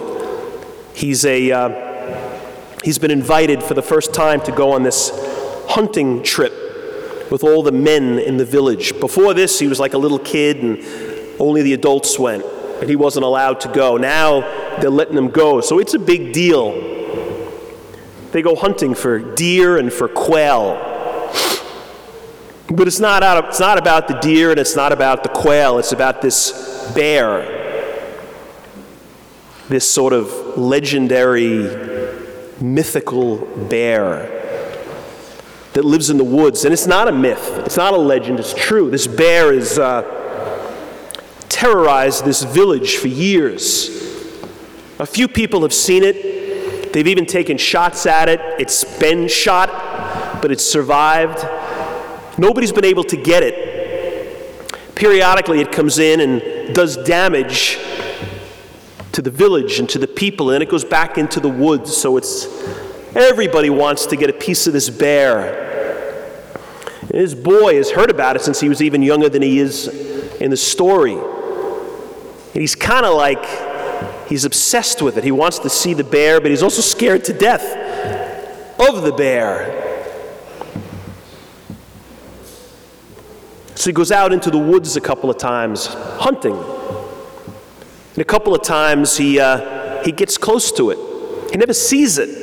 He's 0.94 1.26
a. 1.26 1.52
Uh, 1.52 2.40
he's 2.84 3.00
been 3.00 3.10
invited 3.10 3.64
for 3.64 3.74
the 3.74 3.82
first 3.82 4.14
time 4.14 4.42
to 4.42 4.52
go 4.52 4.74
on 4.74 4.84
this 4.84 5.10
hunting 5.68 6.22
trip 6.22 6.54
with 7.32 7.44
all 7.44 7.64
the 7.64 7.72
men 7.72 8.20
in 8.20 8.38
the 8.38 8.46
village. 8.46 9.00
Before 9.00 9.34
this, 9.34 9.58
he 9.58 9.66
was 9.66 9.80
like 9.80 9.96
a 9.96 9.98
little 9.98 10.20
kid 10.20 10.62
and 10.62 10.78
only 11.40 11.64
the 11.64 11.74
adults 11.74 12.20
went, 12.20 12.46
and 12.46 12.88
he 12.88 12.96
wasn't 12.96 13.26
allowed 13.26 13.60
to 13.62 13.70
go. 13.70 13.98
Now 13.98 14.42
they're 14.82 14.92
letting 14.92 15.18
him 15.18 15.32
go, 15.32 15.62
so 15.62 15.80
it's 15.80 15.96
a 15.96 16.00
big 16.00 16.32
deal. 16.32 16.74
They 18.34 18.44
go 18.44 18.56
hunting 18.56 18.94
for 18.94 19.18
deer 19.18 19.80
and 19.80 19.92
for 19.92 20.08
quail. 20.08 20.95
But 22.70 22.88
it's 22.88 23.00
not, 23.00 23.22
out 23.22 23.38
of, 23.38 23.50
it's 23.50 23.60
not 23.60 23.78
about 23.78 24.08
the 24.08 24.16
deer 24.16 24.50
and 24.52 24.60
it's 24.60 24.76
not 24.76 24.92
about 24.92 25.24
the 25.24 25.30
quail, 25.30 25.78
it's 25.78 25.92
about 25.92 26.22
this 26.22 26.92
bear. 26.96 27.64
This 29.70 29.92
sort 29.92 30.14
of 30.14 30.58
legendary, 30.58 32.06
mythical 32.60 33.38
bear 33.70 34.32
that 35.74 35.84
lives 35.84 36.10
in 36.10 36.18
the 36.18 36.24
woods. 36.24 36.66
And 36.66 36.74
it's 36.74 36.88
not 36.88 37.08
a 37.08 37.12
myth, 37.12 37.62
it's 37.66 37.78
not 37.78 37.94
a 37.94 37.98
legend, 37.98 38.40
it's 38.40 38.54
true. 38.54 38.90
This 38.90 39.08
bear 39.08 39.54
has 39.54 39.78
uh, 39.78 40.04
terrorized 41.50 42.26
this 42.26 42.44
village 42.44 42.98
for 42.98 43.10
years. 43.10 43.90
A 45.00 45.06
few 45.06 45.28
people 45.28 45.62
have 45.64 45.74
seen 45.74 46.04
it, 46.04 46.94
they've 46.94 47.08
even 47.08 47.26
taken 47.26 47.58
shots 47.58 48.06
at 48.06 48.30
it. 48.30 48.40
It's 48.60 48.84
been 49.00 49.28
shot, 49.28 50.42
but 50.42 50.52
it's 50.52 50.66
survived. 50.66 51.46
Nobody's 52.38 52.72
been 52.72 52.86
able 52.86 53.04
to 53.06 53.18
get 53.18 53.44
it. 53.44 54.96
Periodically, 54.96 55.62
it 55.62 55.72
comes 55.72 56.00
in 56.00 56.20
and 56.22 56.74
does 56.76 56.98
damage 56.98 57.78
to 59.14 59.22
the 59.22 59.32
village 59.32 59.80
and 59.80 59.90
to 59.90 59.98
the 59.98 60.08
people, 60.08 60.52
and 60.52 60.62
it 60.62 60.70
goes 60.70 60.84
back 60.84 61.18
into 61.18 61.40
the 61.40 61.50
woods. 61.50 61.96
So 61.96 62.18
it's 62.18 62.48
everybody 63.16 63.70
wants 63.70 64.06
to 64.08 64.16
get 64.16 64.30
a 64.30 64.34
piece 64.34 64.68
of 64.68 64.74
this 64.74 64.90
bear. 64.90 65.64
His 67.14 67.34
boy 67.34 67.76
has 67.76 67.92
heard 67.92 68.10
about 68.10 68.36
it 68.36 68.42
since 68.42 68.60
he 68.60 68.68
was 68.68 68.82
even 68.82 69.02
younger 69.02 69.30
than 69.30 69.42
he 69.42 69.60
is 69.60 69.88
in 70.42 70.50
the 70.50 70.58
story. 70.58 71.14
And 71.16 72.62
he's 72.62 72.76
kind 72.76 73.06
of 73.06 73.16
like, 73.16 74.28
he's 74.28 74.44
obsessed 74.44 75.02
with 75.02 75.18
it. 75.18 75.24
He 75.24 75.32
wants 75.32 75.60
to 75.60 75.70
see 75.70 75.94
the 75.94 76.04
bear, 76.04 76.42
but 76.42 76.52
he's 76.52 76.64
also 76.64 76.82
scared 76.82 77.24
to 77.26 77.34
death 77.34 77.64
of 78.80 79.04
the 79.04 79.14
bear. 79.14 79.85
So 83.76 83.90
he 83.90 83.94
goes 83.94 84.12
out 84.12 84.32
into 84.32 84.50
the 84.50 84.58
woods 84.58 84.96
a 84.96 85.02
couple 85.02 85.30
of 85.30 85.38
times 85.38 85.88
hunting. 85.88 86.56
And 86.56 88.18
a 88.18 88.24
couple 88.24 88.56
of 88.56 88.62
times 88.62 89.18
he, 89.18 89.38
uh, 89.40 90.02
he 90.04 90.14
gets 90.14 90.38
close 90.38 90.72
to 90.74 90.92
it. 90.92 91.52
He 91.52 91.58
never 91.58 91.74
sees 91.74 92.18
it. 92.18 92.42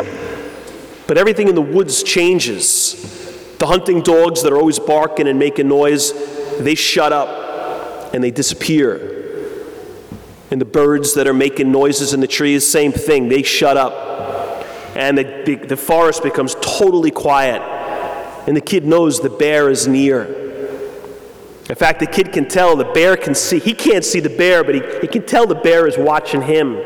But 1.07 1.17
everything 1.17 1.49
in 1.49 1.55
the 1.55 1.63
woods 1.63 2.03
changes. 2.03 3.57
The 3.59 3.67
hunting 3.67 4.03
dogs 4.03 4.43
that 4.43 4.53
are 4.53 4.59
always 4.59 4.79
barking 4.79 5.27
and 5.27 5.39
making 5.39 5.69
noise, 5.69 6.13
they 6.59 6.75
shut 6.75 7.13
up 7.13 8.15
and 8.15 8.23
they 8.23 8.31
disappear. 8.31 9.09
And 10.51 10.61
the 10.61 10.67
birds 10.67 11.15
that 11.15 11.27
are 11.27 11.33
making 11.33 11.73
noises 11.73 12.13
in 12.13 12.21
the 12.21 12.27
trees, 12.27 12.69
same 12.69 12.93
thing, 12.93 13.31
they 13.31 13.43
shut 13.43 13.79
up. 13.79 14.67
And 14.95 15.17
the, 15.17 15.55
the 15.67 15.79
forest 15.79 16.23
becomes 16.23 16.55
totally 16.57 17.11
quiet. 17.11 17.63
And 18.47 18.55
the 18.55 18.61
kid 18.61 18.85
knows 18.85 19.21
the 19.21 19.31
bear 19.31 19.71
is 19.71 19.89
near. 19.89 20.42
In 21.73 21.77
fact, 21.77 22.01
the 22.01 22.07
kid 22.07 22.35
can 22.35 22.47
tell, 22.49 22.77
the 22.77 22.85
bear 22.85 23.17
can 23.17 23.35
see. 23.35 23.59
He 23.59 23.73
can't 23.73 24.05
see 24.05 24.21
the 24.21 24.29
bear, 24.29 24.63
but 24.63 24.75
he, 24.75 24.83
he 25.01 25.07
can 25.07 25.25
tell 25.25 25.47
the 25.47 25.55
bear 25.55 25.89
is 25.89 25.97
watching 25.97 26.43
him. 26.43 26.79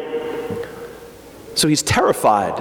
So 1.56 1.66
he's 1.66 1.82
terrified, 1.82 2.54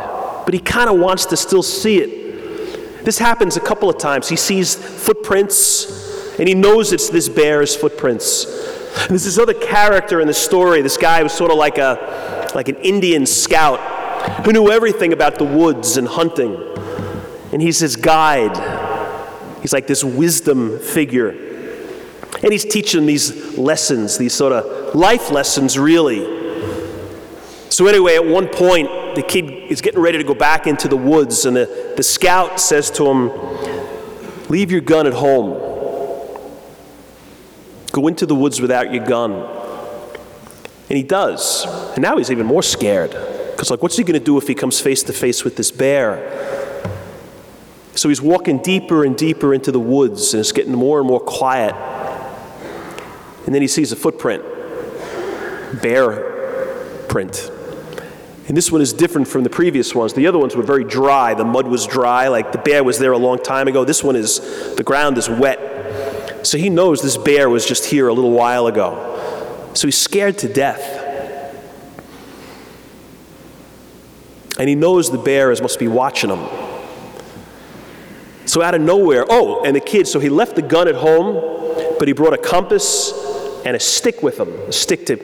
but 0.43 0.51
he 0.51 0.59
kind 0.59 0.89
of 0.89 0.99
wants 0.99 1.27
to 1.27 1.37
still 1.37 1.61
see 1.61 1.99
it. 1.99 3.05
This 3.05 3.19
happens 3.19 3.57
a 3.57 3.59
couple 3.59 3.91
of 3.91 3.99
times. 3.99 4.27
He 4.27 4.37
sees 4.37 4.73
footprints, 4.73 6.39
and 6.39 6.47
he 6.47 6.55
knows 6.55 6.93
it's 6.93 7.09
this 7.09 7.29
bear's 7.29 7.75
footprints. 7.75 8.45
And 9.01 9.11
there's 9.11 9.25
this 9.25 9.37
other 9.37 9.53
character 9.53 10.19
in 10.19 10.25
the 10.25 10.33
story. 10.33 10.81
This 10.81 10.97
guy 10.97 11.21
was 11.21 11.31
sort 11.31 11.51
of 11.51 11.57
like 11.57 11.77
a, 11.77 12.49
like 12.55 12.69
an 12.69 12.77
Indian 12.77 13.27
scout 13.27 13.79
who 14.43 14.51
knew 14.51 14.71
everything 14.71 15.13
about 15.13 15.37
the 15.37 15.45
woods 15.45 15.97
and 15.97 16.07
hunting. 16.07 16.59
And 17.53 17.61
he's 17.61 17.77
his 17.77 17.95
guide. 17.95 18.57
He's 19.61 19.73
like 19.73 19.85
this 19.85 20.03
wisdom 20.03 20.79
figure. 20.79 21.44
And 22.45 22.51
he's 22.51 22.63
teaching 22.63 23.07
these 23.07 23.57
lessons, 23.57 24.19
these 24.19 24.35
sort 24.35 24.53
of 24.53 24.93
life 24.93 25.31
lessons, 25.31 25.79
really. 25.79 26.19
So, 27.69 27.87
anyway, 27.87 28.13
at 28.13 28.23
one 28.23 28.47
point, 28.47 29.15
the 29.15 29.23
kid 29.23 29.49
is 29.49 29.81
getting 29.81 29.99
ready 29.99 30.19
to 30.19 30.23
go 30.23 30.35
back 30.35 30.67
into 30.67 30.87
the 30.87 30.95
woods, 30.95 31.47
and 31.47 31.57
the, 31.57 31.93
the 31.97 32.03
scout 32.03 32.59
says 32.59 32.91
to 32.91 33.07
him, 33.07 33.31
Leave 34.47 34.69
your 34.69 34.81
gun 34.81 35.07
at 35.07 35.13
home. 35.13 35.59
Go 37.91 38.07
into 38.07 38.27
the 38.27 38.35
woods 38.35 38.61
without 38.61 38.93
your 38.93 39.03
gun. 39.03 39.31
And 40.87 40.97
he 40.97 41.01
does. 41.01 41.65
And 41.95 42.03
now 42.03 42.17
he's 42.17 42.29
even 42.29 42.45
more 42.45 42.61
scared. 42.61 43.09
Because, 43.53 43.71
like, 43.71 43.81
what's 43.81 43.97
he 43.97 44.03
going 44.03 44.19
to 44.19 44.23
do 44.23 44.37
if 44.37 44.47
he 44.47 44.53
comes 44.53 44.79
face 44.79 45.01
to 45.01 45.13
face 45.13 45.43
with 45.43 45.55
this 45.55 45.71
bear? 45.71 46.71
So 47.95 48.09
he's 48.09 48.21
walking 48.21 48.59
deeper 48.59 49.03
and 49.03 49.17
deeper 49.17 49.51
into 49.51 49.71
the 49.71 49.79
woods, 49.79 50.35
and 50.35 50.41
it's 50.41 50.51
getting 50.51 50.73
more 50.73 50.99
and 50.99 51.07
more 51.07 51.19
quiet. 51.19 51.73
And 53.45 53.53
then 53.53 53.61
he 53.61 53.67
sees 53.67 53.91
a 53.91 53.95
footprint 53.95 54.43
bear 55.81 57.05
print. 57.07 57.51
And 58.47 58.55
this 58.55 58.71
one 58.71 58.81
is 58.81 58.93
different 58.93 59.27
from 59.27 59.43
the 59.43 59.49
previous 59.49 59.95
ones. 59.95 60.13
The 60.13 60.27
other 60.27 60.37
ones 60.37 60.55
were 60.55 60.63
very 60.63 60.83
dry. 60.83 61.33
The 61.33 61.45
mud 61.45 61.67
was 61.67 61.87
dry, 61.87 62.27
like 62.27 62.51
the 62.51 62.59
bear 62.59 62.83
was 62.83 62.99
there 62.99 63.11
a 63.11 63.17
long 63.17 63.41
time 63.41 63.67
ago. 63.67 63.83
This 63.83 64.03
one 64.03 64.15
is, 64.15 64.75
the 64.75 64.83
ground 64.83 65.17
is 65.17 65.27
wet. 65.27 66.45
So 66.45 66.59
he 66.59 66.69
knows 66.69 67.01
this 67.01 67.17
bear 67.17 67.49
was 67.49 67.65
just 67.65 67.85
here 67.85 68.07
a 68.07 68.13
little 68.13 68.31
while 68.31 68.67
ago. 68.67 69.71
So 69.73 69.87
he's 69.87 69.97
scared 69.97 70.37
to 70.39 70.47
death. 70.47 71.01
And 74.59 74.69
he 74.69 74.75
knows 74.75 75.11
the 75.11 75.17
bear 75.17 75.51
is 75.51 75.61
must 75.61 75.79
be 75.79 75.87
watching 75.87 76.29
him. 76.29 76.47
So 78.45 78.61
out 78.61 78.75
of 78.75 78.81
nowhere, 78.81 79.25
oh, 79.27 79.63
and 79.65 79.75
the 79.75 79.81
kid, 79.81 80.07
so 80.07 80.19
he 80.19 80.29
left 80.29 80.55
the 80.55 80.61
gun 80.61 80.87
at 80.87 80.95
home, 80.95 81.95
but 81.97 82.07
he 82.07 82.13
brought 82.13 82.33
a 82.33 82.37
compass 82.37 83.24
and 83.65 83.75
a 83.75 83.79
stick 83.79 84.23
with 84.23 84.39
him, 84.39 84.49
a 84.49 84.71
stick 84.71 85.07
to 85.07 85.17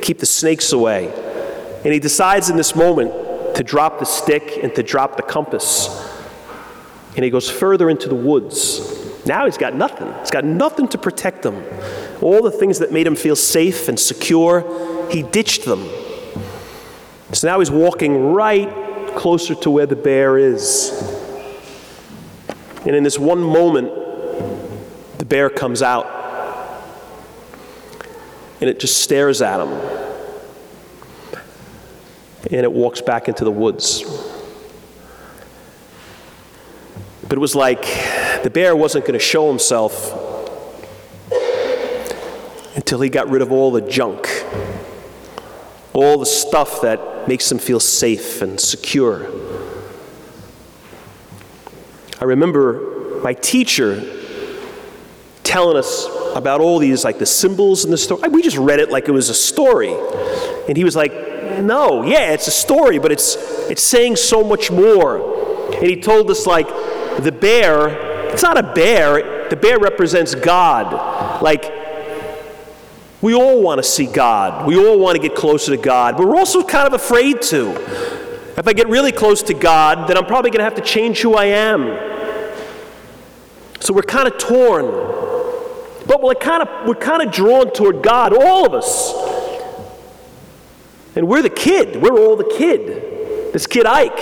keep 0.00 0.18
the 0.18 0.26
snakes 0.26 0.72
away. 0.72 1.12
And 1.84 1.92
he 1.92 1.98
decides 1.98 2.48
in 2.48 2.56
this 2.56 2.74
moment 2.74 3.56
to 3.56 3.62
drop 3.62 3.98
the 3.98 4.04
stick 4.04 4.60
and 4.62 4.74
to 4.76 4.82
drop 4.82 5.16
the 5.16 5.22
compass. 5.22 5.88
And 7.16 7.24
he 7.24 7.30
goes 7.30 7.50
further 7.50 7.90
into 7.90 8.08
the 8.08 8.14
woods. 8.14 9.26
Now 9.26 9.44
he's 9.44 9.58
got 9.58 9.74
nothing. 9.74 10.12
He's 10.20 10.30
got 10.30 10.44
nothing 10.44 10.86
to 10.88 10.98
protect 10.98 11.44
him. 11.44 11.64
All 12.22 12.42
the 12.42 12.52
things 12.52 12.78
that 12.78 12.92
made 12.92 13.06
him 13.06 13.16
feel 13.16 13.36
safe 13.36 13.88
and 13.88 13.98
secure, 13.98 15.08
he 15.10 15.22
ditched 15.22 15.64
them. 15.64 15.88
So 17.32 17.48
now 17.48 17.58
he's 17.58 17.70
walking 17.70 18.32
right 18.32 18.70
closer 19.16 19.54
to 19.56 19.70
where 19.70 19.86
the 19.86 19.96
bear 19.96 20.38
is. 20.38 20.92
And 22.86 22.94
in 22.94 23.02
this 23.02 23.18
one 23.18 23.42
moment, 23.42 23.90
the 25.18 25.24
bear 25.24 25.50
comes 25.50 25.82
out. 25.82 26.17
And 28.60 28.68
it 28.68 28.80
just 28.80 28.98
stares 28.98 29.40
at 29.40 29.60
him 29.60 30.08
and 32.50 32.62
it 32.62 32.72
walks 32.72 33.00
back 33.00 33.28
into 33.28 33.44
the 33.44 33.50
woods. 33.50 34.02
But 37.22 37.32
it 37.32 37.40
was 37.40 37.54
like 37.54 37.82
the 38.42 38.50
bear 38.50 38.74
wasn't 38.74 39.04
going 39.04 39.18
to 39.18 39.24
show 39.24 39.48
himself 39.48 40.12
until 42.74 43.00
he 43.00 43.10
got 43.10 43.28
rid 43.28 43.42
of 43.42 43.52
all 43.52 43.70
the 43.70 43.82
junk, 43.82 44.28
all 45.92 46.18
the 46.18 46.26
stuff 46.26 46.80
that 46.80 47.28
makes 47.28 47.50
him 47.50 47.58
feel 47.58 47.80
safe 47.80 48.40
and 48.40 48.58
secure. 48.58 49.30
I 52.20 52.24
remember 52.24 53.20
my 53.22 53.34
teacher 53.34 54.02
telling 55.42 55.76
us 55.76 56.06
about 56.38 56.60
all 56.60 56.78
these, 56.78 57.04
like 57.04 57.18
the 57.18 57.26
symbols 57.26 57.84
in 57.84 57.90
the 57.90 57.98
story. 57.98 58.28
We 58.28 58.42
just 58.42 58.56
read 58.56 58.80
it 58.80 58.90
like 58.90 59.08
it 59.08 59.12
was 59.12 59.28
a 59.28 59.34
story. 59.34 59.94
And 60.68 60.76
he 60.76 60.84
was 60.84 60.96
like, 60.96 61.12
no, 61.60 62.02
yeah, 62.04 62.30
it's 62.30 62.46
a 62.46 62.52
story, 62.52 62.98
but 62.98 63.12
it's, 63.12 63.36
it's 63.68 63.82
saying 63.82 64.16
so 64.16 64.42
much 64.42 64.70
more. 64.70 65.74
And 65.74 65.84
he 65.86 66.00
told 66.00 66.30
us, 66.30 66.46
like, 66.46 66.68
the 67.22 67.32
bear, 67.32 68.30
it's 68.32 68.42
not 68.42 68.56
a 68.56 68.62
bear, 68.62 69.48
the 69.50 69.56
bear 69.56 69.78
represents 69.78 70.34
God. 70.34 71.42
Like, 71.42 71.64
we 73.20 73.34
all 73.34 73.60
want 73.60 73.78
to 73.78 73.82
see 73.82 74.06
God. 74.06 74.66
We 74.66 74.78
all 74.78 74.98
want 74.98 75.16
to 75.16 75.22
get 75.22 75.36
closer 75.36 75.76
to 75.76 75.82
God, 75.82 76.16
but 76.16 76.26
we're 76.28 76.36
also 76.36 76.62
kind 76.62 76.86
of 76.86 76.92
afraid 76.92 77.42
to. 77.42 77.72
If 78.56 78.66
I 78.66 78.72
get 78.72 78.88
really 78.88 79.12
close 79.12 79.42
to 79.44 79.54
God, 79.54 80.08
then 80.08 80.16
I'm 80.16 80.26
probably 80.26 80.50
going 80.50 80.58
to 80.58 80.64
have 80.64 80.76
to 80.76 80.82
change 80.82 81.20
who 81.20 81.34
I 81.34 81.46
am. 81.46 81.86
So 83.80 83.92
we're 83.94 84.02
kind 84.02 84.26
of 84.28 84.38
torn. 84.38 84.86
But 86.08 86.22
we're 86.22 86.34
kind 86.34 86.62
of, 86.62 86.88
we're 86.88 86.94
kind 86.94 87.22
of 87.22 87.32
drawn 87.32 87.70
toward 87.70 88.02
God, 88.02 88.32
all 88.32 88.66
of 88.66 88.72
us. 88.72 89.12
And 91.14 91.28
we're 91.28 91.42
the 91.42 91.50
kid. 91.50 92.00
We're 92.00 92.18
all 92.18 92.34
the 92.34 92.52
kid. 92.56 93.52
This 93.52 93.66
kid 93.66 93.84
Ike. 93.84 94.18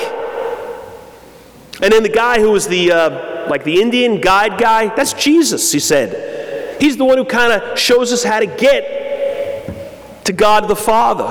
And 1.81 1.93
then 1.93 2.03
the 2.03 2.09
guy 2.09 2.41
who 2.41 2.51
was 2.51 2.67
the, 2.67 2.91
uh, 2.91 3.49
like 3.49 3.65
the 3.65 3.81
Indian 3.81 4.21
guide 4.21 4.59
guy, 4.59 4.95
that's 4.95 5.13
Jesus, 5.13 5.71
he 5.71 5.79
said. 5.79 6.81
He's 6.81 6.97
the 6.97 7.05
one 7.05 7.19
who 7.19 7.25
kind 7.25 7.53
of 7.53 7.79
shows 7.79 8.13
us 8.13 8.25
how 8.25 8.41
to 8.41 8.47
get 8.47 10.25
to 10.25 10.33
God 10.33 10.69
the 10.69 10.77
Father. 10.77 11.25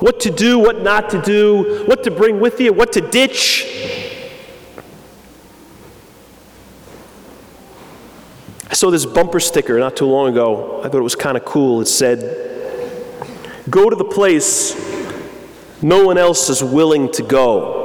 What 0.00 0.20
to 0.20 0.30
do, 0.30 0.58
what 0.58 0.82
not 0.82 1.10
to 1.10 1.22
do, 1.22 1.84
what 1.86 2.02
to 2.04 2.10
bring 2.10 2.40
with 2.40 2.60
you, 2.60 2.72
what 2.72 2.92
to 2.94 3.00
ditch. 3.00 3.97
I 8.70 8.74
saw 8.74 8.90
this 8.90 9.06
bumper 9.06 9.40
sticker 9.40 9.78
not 9.78 9.96
too 9.96 10.06
long 10.06 10.28
ago. 10.28 10.80
I 10.80 10.88
thought 10.88 10.98
it 10.98 11.02
was 11.02 11.16
kind 11.16 11.36
of 11.36 11.44
cool. 11.44 11.80
It 11.80 11.86
said, 11.86 12.48
Go 13.70 13.90
to 13.90 13.96
the 13.96 14.04
place 14.04 14.76
no 15.82 16.04
one 16.04 16.18
else 16.18 16.48
is 16.48 16.62
willing 16.62 17.10
to 17.12 17.22
go. 17.22 17.76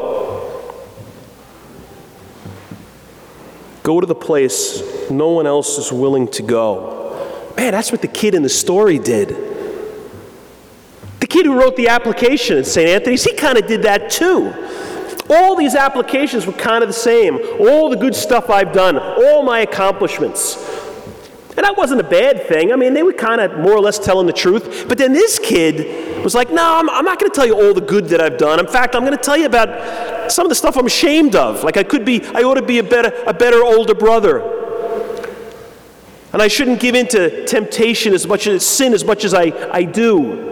Go 3.84 4.00
to 4.00 4.08
the 4.08 4.16
place 4.16 4.82
no 5.12 5.30
one 5.30 5.46
else 5.46 5.78
is 5.78 5.92
willing 5.92 6.28
to 6.30 6.42
go. 6.42 7.54
Man, 7.58 7.72
that's 7.72 7.92
what 7.92 8.02
the 8.02 8.08
kid 8.08 8.34
in 8.34 8.42
the 8.42 8.50
story 8.50 8.98
did. 8.98 9.30
The 11.20 11.28
kid 11.28 11.46
who 11.46 11.60
wrote 11.60 11.76
the 11.76 11.90
application 11.90 12.58
at 12.58 12.66
St. 12.66 12.90
Anthony's, 12.90 13.24
he 13.24 13.34
kind 13.34 13.58
of 13.58 13.68
did 13.68 13.84
that 13.84 14.10
too. 14.10 14.54
All 15.30 15.56
these 15.56 15.76
applications 15.76 16.46
were 16.46 16.54
kind 16.54 16.84
of 16.84 16.90
the 16.90 16.94
same. 16.94 17.40
All 17.60 17.90
the 17.90 17.96
good 17.96 18.16
stuff 18.16 18.50
I've 18.50 18.74
done, 18.74 18.98
all 18.98 19.44
my 19.44 19.60
accomplishments. 19.60 20.56
And 21.56 21.64
that 21.64 21.78
wasn't 21.78 22.02
a 22.02 22.04
bad 22.04 22.48
thing. 22.48 22.74
I 22.74 22.76
mean, 22.76 22.96
they 22.96 23.04
were 23.04 23.14
kind 23.14 23.40
of 23.40 23.60
more 23.60 23.74
or 23.74 23.80
less 23.80 24.00
telling 24.00 24.26
the 24.26 24.34
truth. 24.34 24.86
But 24.88 24.98
then 24.98 25.14
this 25.14 25.38
kid 25.38 26.24
was 26.24 26.34
like, 26.34 26.52
no, 26.52 26.80
I'm, 26.80 26.90
I'm 26.90 27.06
not 27.06 27.20
going 27.20 27.32
to 27.32 27.36
tell 27.36 27.46
you 27.46 27.54
all 27.54 27.76
the 27.76 27.82
good 27.82 28.06
that 28.08 28.22
I've 28.22 28.38
done. 28.38 28.60
In 28.60 28.66
fact, 28.66 28.96
I'm 28.96 29.02
going 29.02 29.16
to 29.16 29.24
tell 29.24 29.38
you 29.38 29.46
about 29.46 30.32
some 30.32 30.46
of 30.46 30.50
the 30.50 30.56
stuff 30.56 30.78
I'm 30.78 30.88
ashamed 30.88 31.36
of. 31.36 31.64
Like 31.64 31.78
I 31.78 31.84
could 31.84 32.06
be, 32.06 32.26
I 32.26 32.42
ought 32.42 32.56
to 32.56 32.64
be 32.64 32.80
a 32.80 32.84
better, 32.84 33.14
a 33.28 33.34
better 33.34 33.64
older 33.64 33.94
brother. 33.94 34.40
And 36.34 36.42
I 36.42 36.48
shouldn't 36.48 36.80
give 36.80 36.96
in 36.96 37.08
to 37.10 37.46
temptation 37.46 38.14
as 38.14 38.26
much 38.26 38.48
as 38.48 38.66
sin 38.66 38.94
as 38.94 39.06
much 39.06 39.24
as 39.24 39.36
I, 39.36 39.54
I 39.72 39.84
do. 39.84 40.50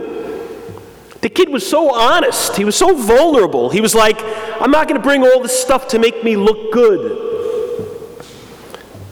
The 1.21 1.29
kid 1.29 1.49
was 1.49 1.67
so 1.67 1.95
honest. 1.95 2.55
He 2.55 2.65
was 2.65 2.75
so 2.75 2.95
vulnerable. 2.95 3.71
He 3.71 3.81
was 3.81 3.95
like, 3.95 4.17
I'm 4.61 4.69
not 4.69 4.87
going 4.87 5.01
to 5.01 5.03
bring 5.03 5.23
all 5.23 5.41
this 5.41 5.59
stuff 5.59 5.87
to 5.89 5.99
make 5.99 6.23
me 6.23 6.35
look 6.35 6.71
good 6.71 7.20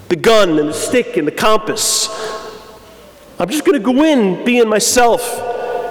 the 0.10 0.15
gun 0.15 0.58
and 0.60 0.69
the 0.69 0.74
stick 0.74 1.17
and 1.17 1.28
the 1.28 1.32
compass. 1.32 2.10
I'm 3.39 3.50
just 3.50 3.63
going 3.63 3.80
to 3.80 3.84
go 3.84 4.04
in 4.04 4.43
being 4.43 4.67
myself 4.67 5.22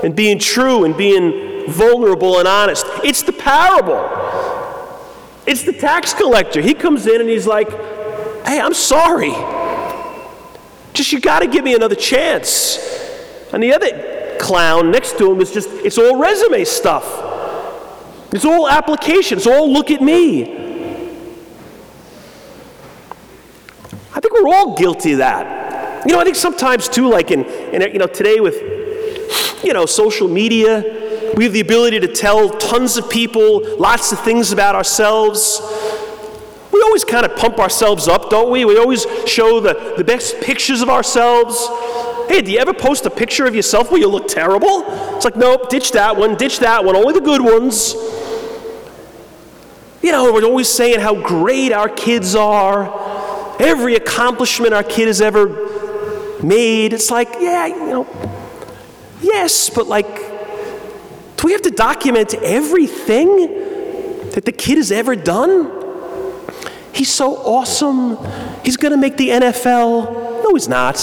and 0.05 0.15
being 0.15 0.39
true 0.39 0.85
and 0.85 0.97
being 0.97 1.67
vulnerable 1.69 2.39
and 2.39 2.47
honest. 2.47 2.85
It's 3.05 3.23
the 3.23 3.33
parable. 3.33 4.05
It's 5.47 5.63
the 5.63 5.73
tax 5.73 6.13
collector. 6.13 6.61
He 6.61 6.75
comes 6.75 7.07
in 7.07 7.21
and 7.21 7.31
he's 7.31 7.47
like, 7.47 7.71
hey, 7.71 8.61
I'm 8.61 8.75
sorry. 8.75 9.33
Just 10.93 11.13
you 11.13 11.21
got 11.21 11.41
to 11.41 11.47
give 11.47 11.65
me 11.65 11.75
another 11.75 11.95
chance. 11.95 12.79
And 13.53 13.63
the 13.63 13.73
other 13.73 14.37
clown 14.39 14.91
next 14.91 15.17
to 15.19 15.33
him 15.33 15.41
is 15.41 15.53
just, 15.53 15.71
it's 15.71 15.97
all 15.97 16.19
resume 16.19 16.65
stuff. 16.65 17.05
It's 18.33 18.45
all 18.45 18.69
application. 18.69 19.39
It's 19.39 19.47
all 19.47 19.73
look 19.73 19.91
at 19.91 20.03
me. 20.03 20.68
I 24.19 24.21
think 24.21 24.35
we're 24.35 24.53
all 24.53 24.77
guilty 24.77 25.13
of 25.13 25.19
that. 25.19 26.05
You 26.05 26.13
know, 26.13 26.19
I 26.19 26.25
think 26.25 26.35
sometimes 26.35 26.89
too, 26.89 27.09
like 27.09 27.31
in, 27.31 27.45
in 27.45 27.83
you 27.83 28.01
know, 28.01 28.09
today 28.09 28.41
with, 28.41 28.57
you 29.63 29.73
know, 29.73 29.87
social 29.87 30.27
media, 30.27 31.33
we 31.37 31.45
have 31.45 31.53
the 31.53 31.61
ability 31.61 32.01
to 32.01 32.09
tell 32.09 32.51
tons 32.51 32.97
of 32.97 33.09
people 33.09 33.77
lots 33.79 34.11
of 34.11 34.19
things 34.19 34.51
about 34.51 34.75
ourselves. 34.75 35.61
We 36.73 36.83
always 36.83 37.05
kind 37.05 37.27
of 37.27 37.37
pump 37.37 37.61
ourselves 37.61 38.09
up, 38.09 38.29
don't 38.29 38.51
we? 38.51 38.65
We 38.65 38.77
always 38.77 39.07
show 39.25 39.61
the, 39.61 39.95
the 39.97 40.03
best 40.03 40.41
pictures 40.41 40.83
of 40.83 40.89
ourselves. 40.89 41.57
Hey, 42.29 42.43
do 42.43 42.51
you 42.51 42.59
ever 42.59 42.75
post 42.75 43.07
a 43.07 43.11
picture 43.11 43.47
of 43.47 43.55
yourself 43.55 43.93
where 43.93 44.01
you 44.01 44.09
look 44.09 44.27
terrible? 44.27 44.83
It's 45.15 45.25
like, 45.25 45.37
nope, 45.37 45.69
ditch 45.69 45.93
that 45.93 46.17
one, 46.17 46.35
ditch 46.35 46.59
that 46.59 46.85
one, 46.85 46.97
only 46.97 47.13
the 47.13 47.21
good 47.21 47.41
ones. 47.41 47.95
You 50.03 50.11
know, 50.11 50.33
we're 50.33 50.43
always 50.43 50.69
saying 50.69 50.99
how 50.99 51.15
great 51.23 51.73
our 51.73 51.89
kids 51.89 52.35
are, 52.35 53.18
every 53.59 53.95
accomplishment 53.97 54.75
our 54.75 54.83
kid 54.83 55.07
has 55.07 55.21
ever 55.21 55.49
made. 56.43 56.93
It's 56.93 57.11
like, 57.11 57.29
yeah, 57.41 57.67
you 57.67 57.87
know, 57.87 58.07
yes, 59.21 59.71
but 59.71 59.87
like, 59.87 60.07
do 61.37 61.47
we 61.47 61.53
have 61.53 61.63
to 61.63 61.71
document 61.71 62.35
everything 62.35 63.37
that 64.31 64.45
the 64.45 64.53
kid 64.53 64.79
has 64.79 64.91
ever 64.93 65.17
done? 65.17 65.73
He's 66.93 67.13
so 67.13 67.37
awesome. 67.37 68.19
He's 68.65 68.77
going 68.77 68.91
to 68.93 68.99
make 68.99 69.17
the 69.17 69.29
NFL. 69.29 70.43
No, 70.43 70.55
he's 70.55 70.69
not. 70.69 70.97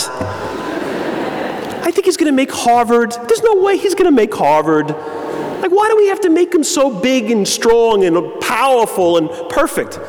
I 1.86 1.92
think 1.92 2.06
he's 2.06 2.18
going 2.18 2.32
to 2.32 2.36
make 2.36 2.52
Harvard. 2.52 3.12
There's 3.12 3.44
no 3.44 3.62
way 3.62 3.78
he's 3.78 3.96
going 3.96 4.06
to 4.06 4.12
make 4.12 4.34
Harvard. 4.34 4.90
Like, 4.90 5.72
why 5.72 5.88
do 5.88 5.96
we 5.96 6.08
have 6.08 6.20
to 6.22 6.30
make 6.30 6.54
him 6.54 6.64
so 6.64 6.90
big 6.94 7.32
and 7.32 7.48
strong 7.48 8.04
and 8.04 8.42
powerful 8.42 9.18
and 9.18 9.30
perfect? 9.50 10.00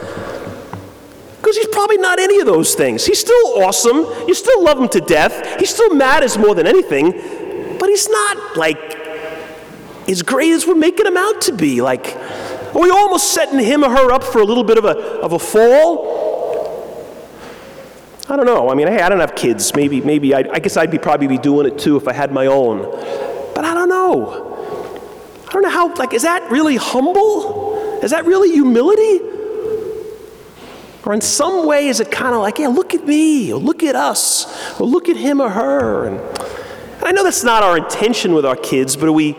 Because 1.47 1.59
he's 1.59 1.69
probably 1.69 1.99
not 1.99 2.19
any 2.19 2.41
of 2.41 2.47
those 2.47 2.75
things. 2.75 3.07
He's 3.07 3.21
still 3.21 3.63
awesome. 3.63 3.99
You 4.27 4.35
still 4.35 4.65
love 4.65 4.81
him 4.81 4.89
to 4.89 5.01
death. 5.01 5.61
He 5.61 5.67
still 5.67 5.95
matters 5.95 6.37
more 6.37 6.57
than 6.57 6.67
anything. 6.67 7.13
But 7.79 7.89
he's 7.89 8.09
not 8.09 8.57
like 8.57 8.97
as 10.09 10.23
great 10.23 10.51
as 10.51 10.67
we're 10.67 10.75
making 10.75 11.07
him 11.07 11.17
out 11.17 11.43
to 11.43 11.53
be. 11.53 11.81
Like, 11.81 12.17
are 12.75 12.81
we 12.81 12.91
almost 12.91 13.33
setting 13.33 13.61
him 13.61 13.85
or 13.85 13.91
her 13.91 14.11
up 14.11 14.25
for 14.25 14.41
a 14.41 14.45
little 14.45 14.65
bit 14.65 14.77
of 14.77 14.87
a, 14.87 14.99
of 15.21 15.35
a 15.35 15.39
fall? 15.39 16.17
I 18.29 18.35
don't 18.35 18.47
know. 18.47 18.69
I 18.69 18.75
mean, 18.75 18.89
hey, 18.89 19.01
I 19.01 19.09
don't 19.09 19.21
have 19.21 19.37
kids. 19.37 19.73
Maybe, 19.73 20.01
maybe 20.01 20.35
I, 20.35 20.39
I 20.51 20.59
guess 20.59 20.77
I'd 20.77 20.91
be 20.91 20.99
probably 20.99 21.29
be 21.29 21.39
doing 21.39 21.69
it 21.69 21.79
too 21.79 21.97
if 21.97 22.09
I 22.09 22.13
had 22.13 22.33
my 22.33 22.47
own. 22.47 22.83
But 23.55 23.65
I 23.65 23.73
don't 23.73 23.89
know. 23.89 25.45
I 25.49 25.53
don't 25.53 25.63
know 25.63 25.71
how, 25.71 25.95
like, 25.95 26.13
is 26.13 26.23
that 26.23 26.51
really 26.51 26.75
humble? 26.75 28.01
Is 28.03 28.11
that 28.11 28.25
really 28.25 28.51
humility? 28.51 29.36
Or 31.07 31.15
in 31.15 31.21
some 31.21 31.67
way, 31.67 31.87
is 31.87 32.01
it 32.01 32.11
kind 32.11 32.35
of 32.35 32.41
like, 32.41 32.59
yeah, 32.59 32.67
look 32.67 32.93
at 32.93 33.07
me, 33.07 33.53
or 33.53 33.61
look 33.61 33.85
at 33.85 33.95
us, 33.95 34.81
or 34.81 34.87
look 34.87 35.09
at 35.09 35.17
him 35.17 35.41
or 35.41 35.49
her? 35.49 36.07
And, 36.09 36.21
I 37.03 37.13
know 37.13 37.23
that's 37.23 37.45
not 37.45 37.63
our 37.63 37.77
intention 37.77 38.35
with 38.35 38.45
our 38.45 38.57
kids, 38.57 38.97
but 38.97 39.13
we, 39.13 39.37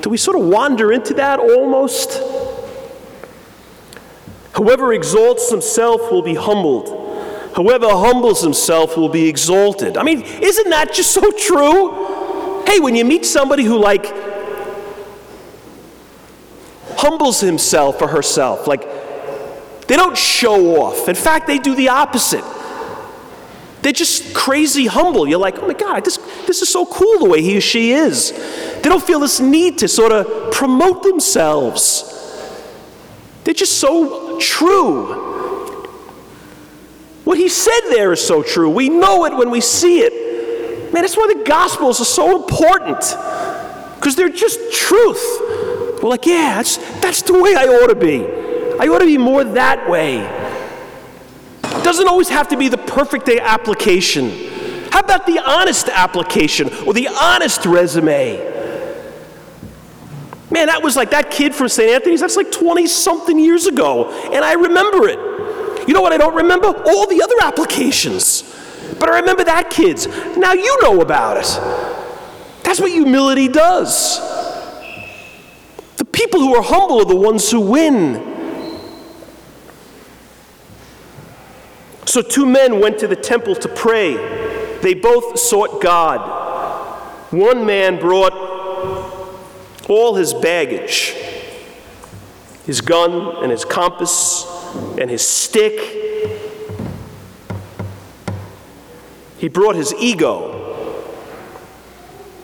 do 0.00 0.08
we 0.08 0.16
sort 0.16 0.40
of 0.40 0.46
wander 0.46 0.90
into 0.90 1.12
that 1.14 1.38
almost? 1.38 2.14
Whoever 4.54 4.94
exalts 4.94 5.50
himself 5.50 6.10
will 6.10 6.22
be 6.22 6.34
humbled. 6.34 6.88
Whoever 7.56 7.88
humbles 7.90 8.40
himself 8.42 8.96
will 8.96 9.10
be 9.10 9.28
exalted. 9.28 9.98
I 9.98 10.04
mean, 10.04 10.22
isn't 10.22 10.70
that 10.70 10.94
just 10.94 11.10
so 11.12 11.30
true? 11.32 12.64
Hey, 12.66 12.80
when 12.80 12.96
you 12.96 13.04
meet 13.04 13.26
somebody 13.26 13.64
who, 13.64 13.76
like, 13.76 14.06
humbles 16.96 17.40
himself 17.40 18.00
or 18.00 18.08
herself, 18.08 18.66
like, 18.66 18.88
they 19.88 19.96
don't 19.96 20.16
show 20.16 20.82
off. 20.82 21.08
In 21.08 21.14
fact, 21.14 21.46
they 21.46 21.58
do 21.58 21.74
the 21.74 21.88
opposite. 21.88 22.44
They're 23.82 23.92
just 23.92 24.32
crazy 24.32 24.86
humble. 24.86 25.26
You're 25.26 25.40
like, 25.40 25.58
oh 25.58 25.66
my 25.66 25.74
God, 25.74 26.04
this, 26.04 26.16
this 26.46 26.62
is 26.62 26.68
so 26.68 26.86
cool 26.86 27.18
the 27.18 27.28
way 27.28 27.42
he 27.42 27.56
or 27.58 27.60
she 27.60 27.92
is. 27.92 28.30
They 28.30 28.88
don't 28.88 29.02
feel 29.02 29.18
this 29.18 29.40
need 29.40 29.78
to 29.78 29.88
sort 29.88 30.12
of 30.12 30.52
promote 30.52 31.02
themselves. 31.02 32.08
They're 33.42 33.54
just 33.54 33.78
so 33.78 34.38
true. 34.38 35.30
What 37.24 37.38
he 37.38 37.48
said 37.48 37.80
there 37.88 38.12
is 38.12 38.24
so 38.24 38.42
true. 38.44 38.70
We 38.70 38.88
know 38.88 39.24
it 39.24 39.34
when 39.36 39.50
we 39.50 39.60
see 39.60 39.98
it. 39.98 40.92
Man, 40.92 41.02
that's 41.02 41.16
why 41.16 41.32
the 41.36 41.42
Gospels 41.44 42.00
are 42.00 42.04
so 42.04 42.40
important, 42.40 43.00
because 43.96 44.14
they're 44.14 44.28
just 44.28 44.72
truth. 44.72 46.00
We're 46.00 46.08
like, 46.10 46.26
yeah, 46.26 46.54
that's, 46.56 46.76
that's 47.00 47.22
the 47.22 47.32
way 47.32 47.56
I 47.56 47.64
ought 47.64 47.88
to 47.88 47.94
be. 47.94 48.41
I 48.80 48.88
ought 48.88 48.98
to 48.98 49.06
be 49.06 49.18
more 49.18 49.44
that 49.44 49.88
way. 49.88 50.20
It 51.64 51.84
doesn't 51.84 52.08
always 52.08 52.28
have 52.28 52.48
to 52.48 52.56
be 52.56 52.68
the 52.68 52.78
perfect 52.78 53.26
day 53.26 53.38
application. 53.38 54.30
How 54.90 55.00
about 55.00 55.26
the 55.26 55.38
honest 55.38 55.88
application 55.88 56.68
or 56.86 56.92
the 56.92 57.08
honest 57.08 57.64
resume? 57.64 58.50
Man, 60.50 60.66
that 60.66 60.82
was 60.82 60.96
like 60.96 61.10
that 61.10 61.30
kid 61.30 61.54
from 61.54 61.68
St. 61.68 61.90
Anthony's, 61.90 62.20
that's 62.20 62.36
like 62.36 62.52
20 62.52 62.86
something 62.86 63.38
years 63.38 63.66
ago, 63.66 64.10
and 64.32 64.44
I 64.44 64.52
remember 64.52 65.08
it. 65.08 65.18
You 65.88 65.94
know 65.94 66.02
what 66.02 66.12
I 66.12 66.18
don't 66.18 66.34
remember? 66.34 66.66
All 66.68 67.06
the 67.06 67.22
other 67.22 67.34
applications. 67.42 68.42
But 69.00 69.08
I 69.08 69.20
remember 69.20 69.44
that 69.44 69.70
kid's. 69.70 70.06
Now 70.36 70.52
you 70.52 70.78
know 70.82 71.00
about 71.00 71.38
it. 71.38 72.64
That's 72.64 72.80
what 72.80 72.90
humility 72.90 73.48
does. 73.48 74.20
The 75.96 76.04
people 76.04 76.40
who 76.40 76.54
are 76.54 76.62
humble 76.62 77.00
are 77.00 77.04
the 77.04 77.16
ones 77.16 77.50
who 77.50 77.60
win. 77.60 78.31
So, 82.04 82.22
two 82.22 82.46
men 82.46 82.80
went 82.80 82.98
to 82.98 83.06
the 83.06 83.16
temple 83.16 83.54
to 83.56 83.68
pray. 83.68 84.14
They 84.82 84.94
both 84.94 85.38
sought 85.38 85.80
God. 85.80 86.20
One 87.30 87.64
man 87.64 87.98
brought 87.98 88.34
all 89.88 90.14
his 90.14 90.34
baggage 90.34 91.14
his 92.64 92.80
gun 92.80 93.42
and 93.42 93.50
his 93.50 93.64
compass 93.64 94.46
and 94.98 95.10
his 95.10 95.26
stick. 95.26 95.80
He 99.38 99.48
brought 99.48 99.74
his 99.74 99.92
ego. 99.94 101.04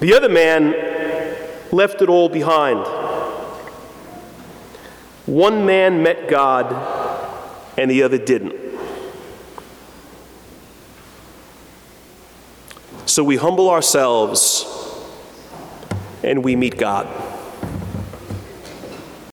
The 0.00 0.14
other 0.14 0.28
man 0.28 0.72
left 1.70 2.02
it 2.02 2.08
all 2.08 2.28
behind. 2.28 2.84
One 5.26 5.64
man 5.64 6.02
met 6.02 6.28
God 6.28 6.72
and 7.78 7.90
the 7.90 8.02
other 8.02 8.18
didn't. 8.18 8.67
So 13.08 13.24
we 13.24 13.36
humble 13.36 13.70
ourselves 13.70 14.66
and 16.22 16.44
we 16.44 16.56
meet 16.56 16.76
God. 16.76 17.06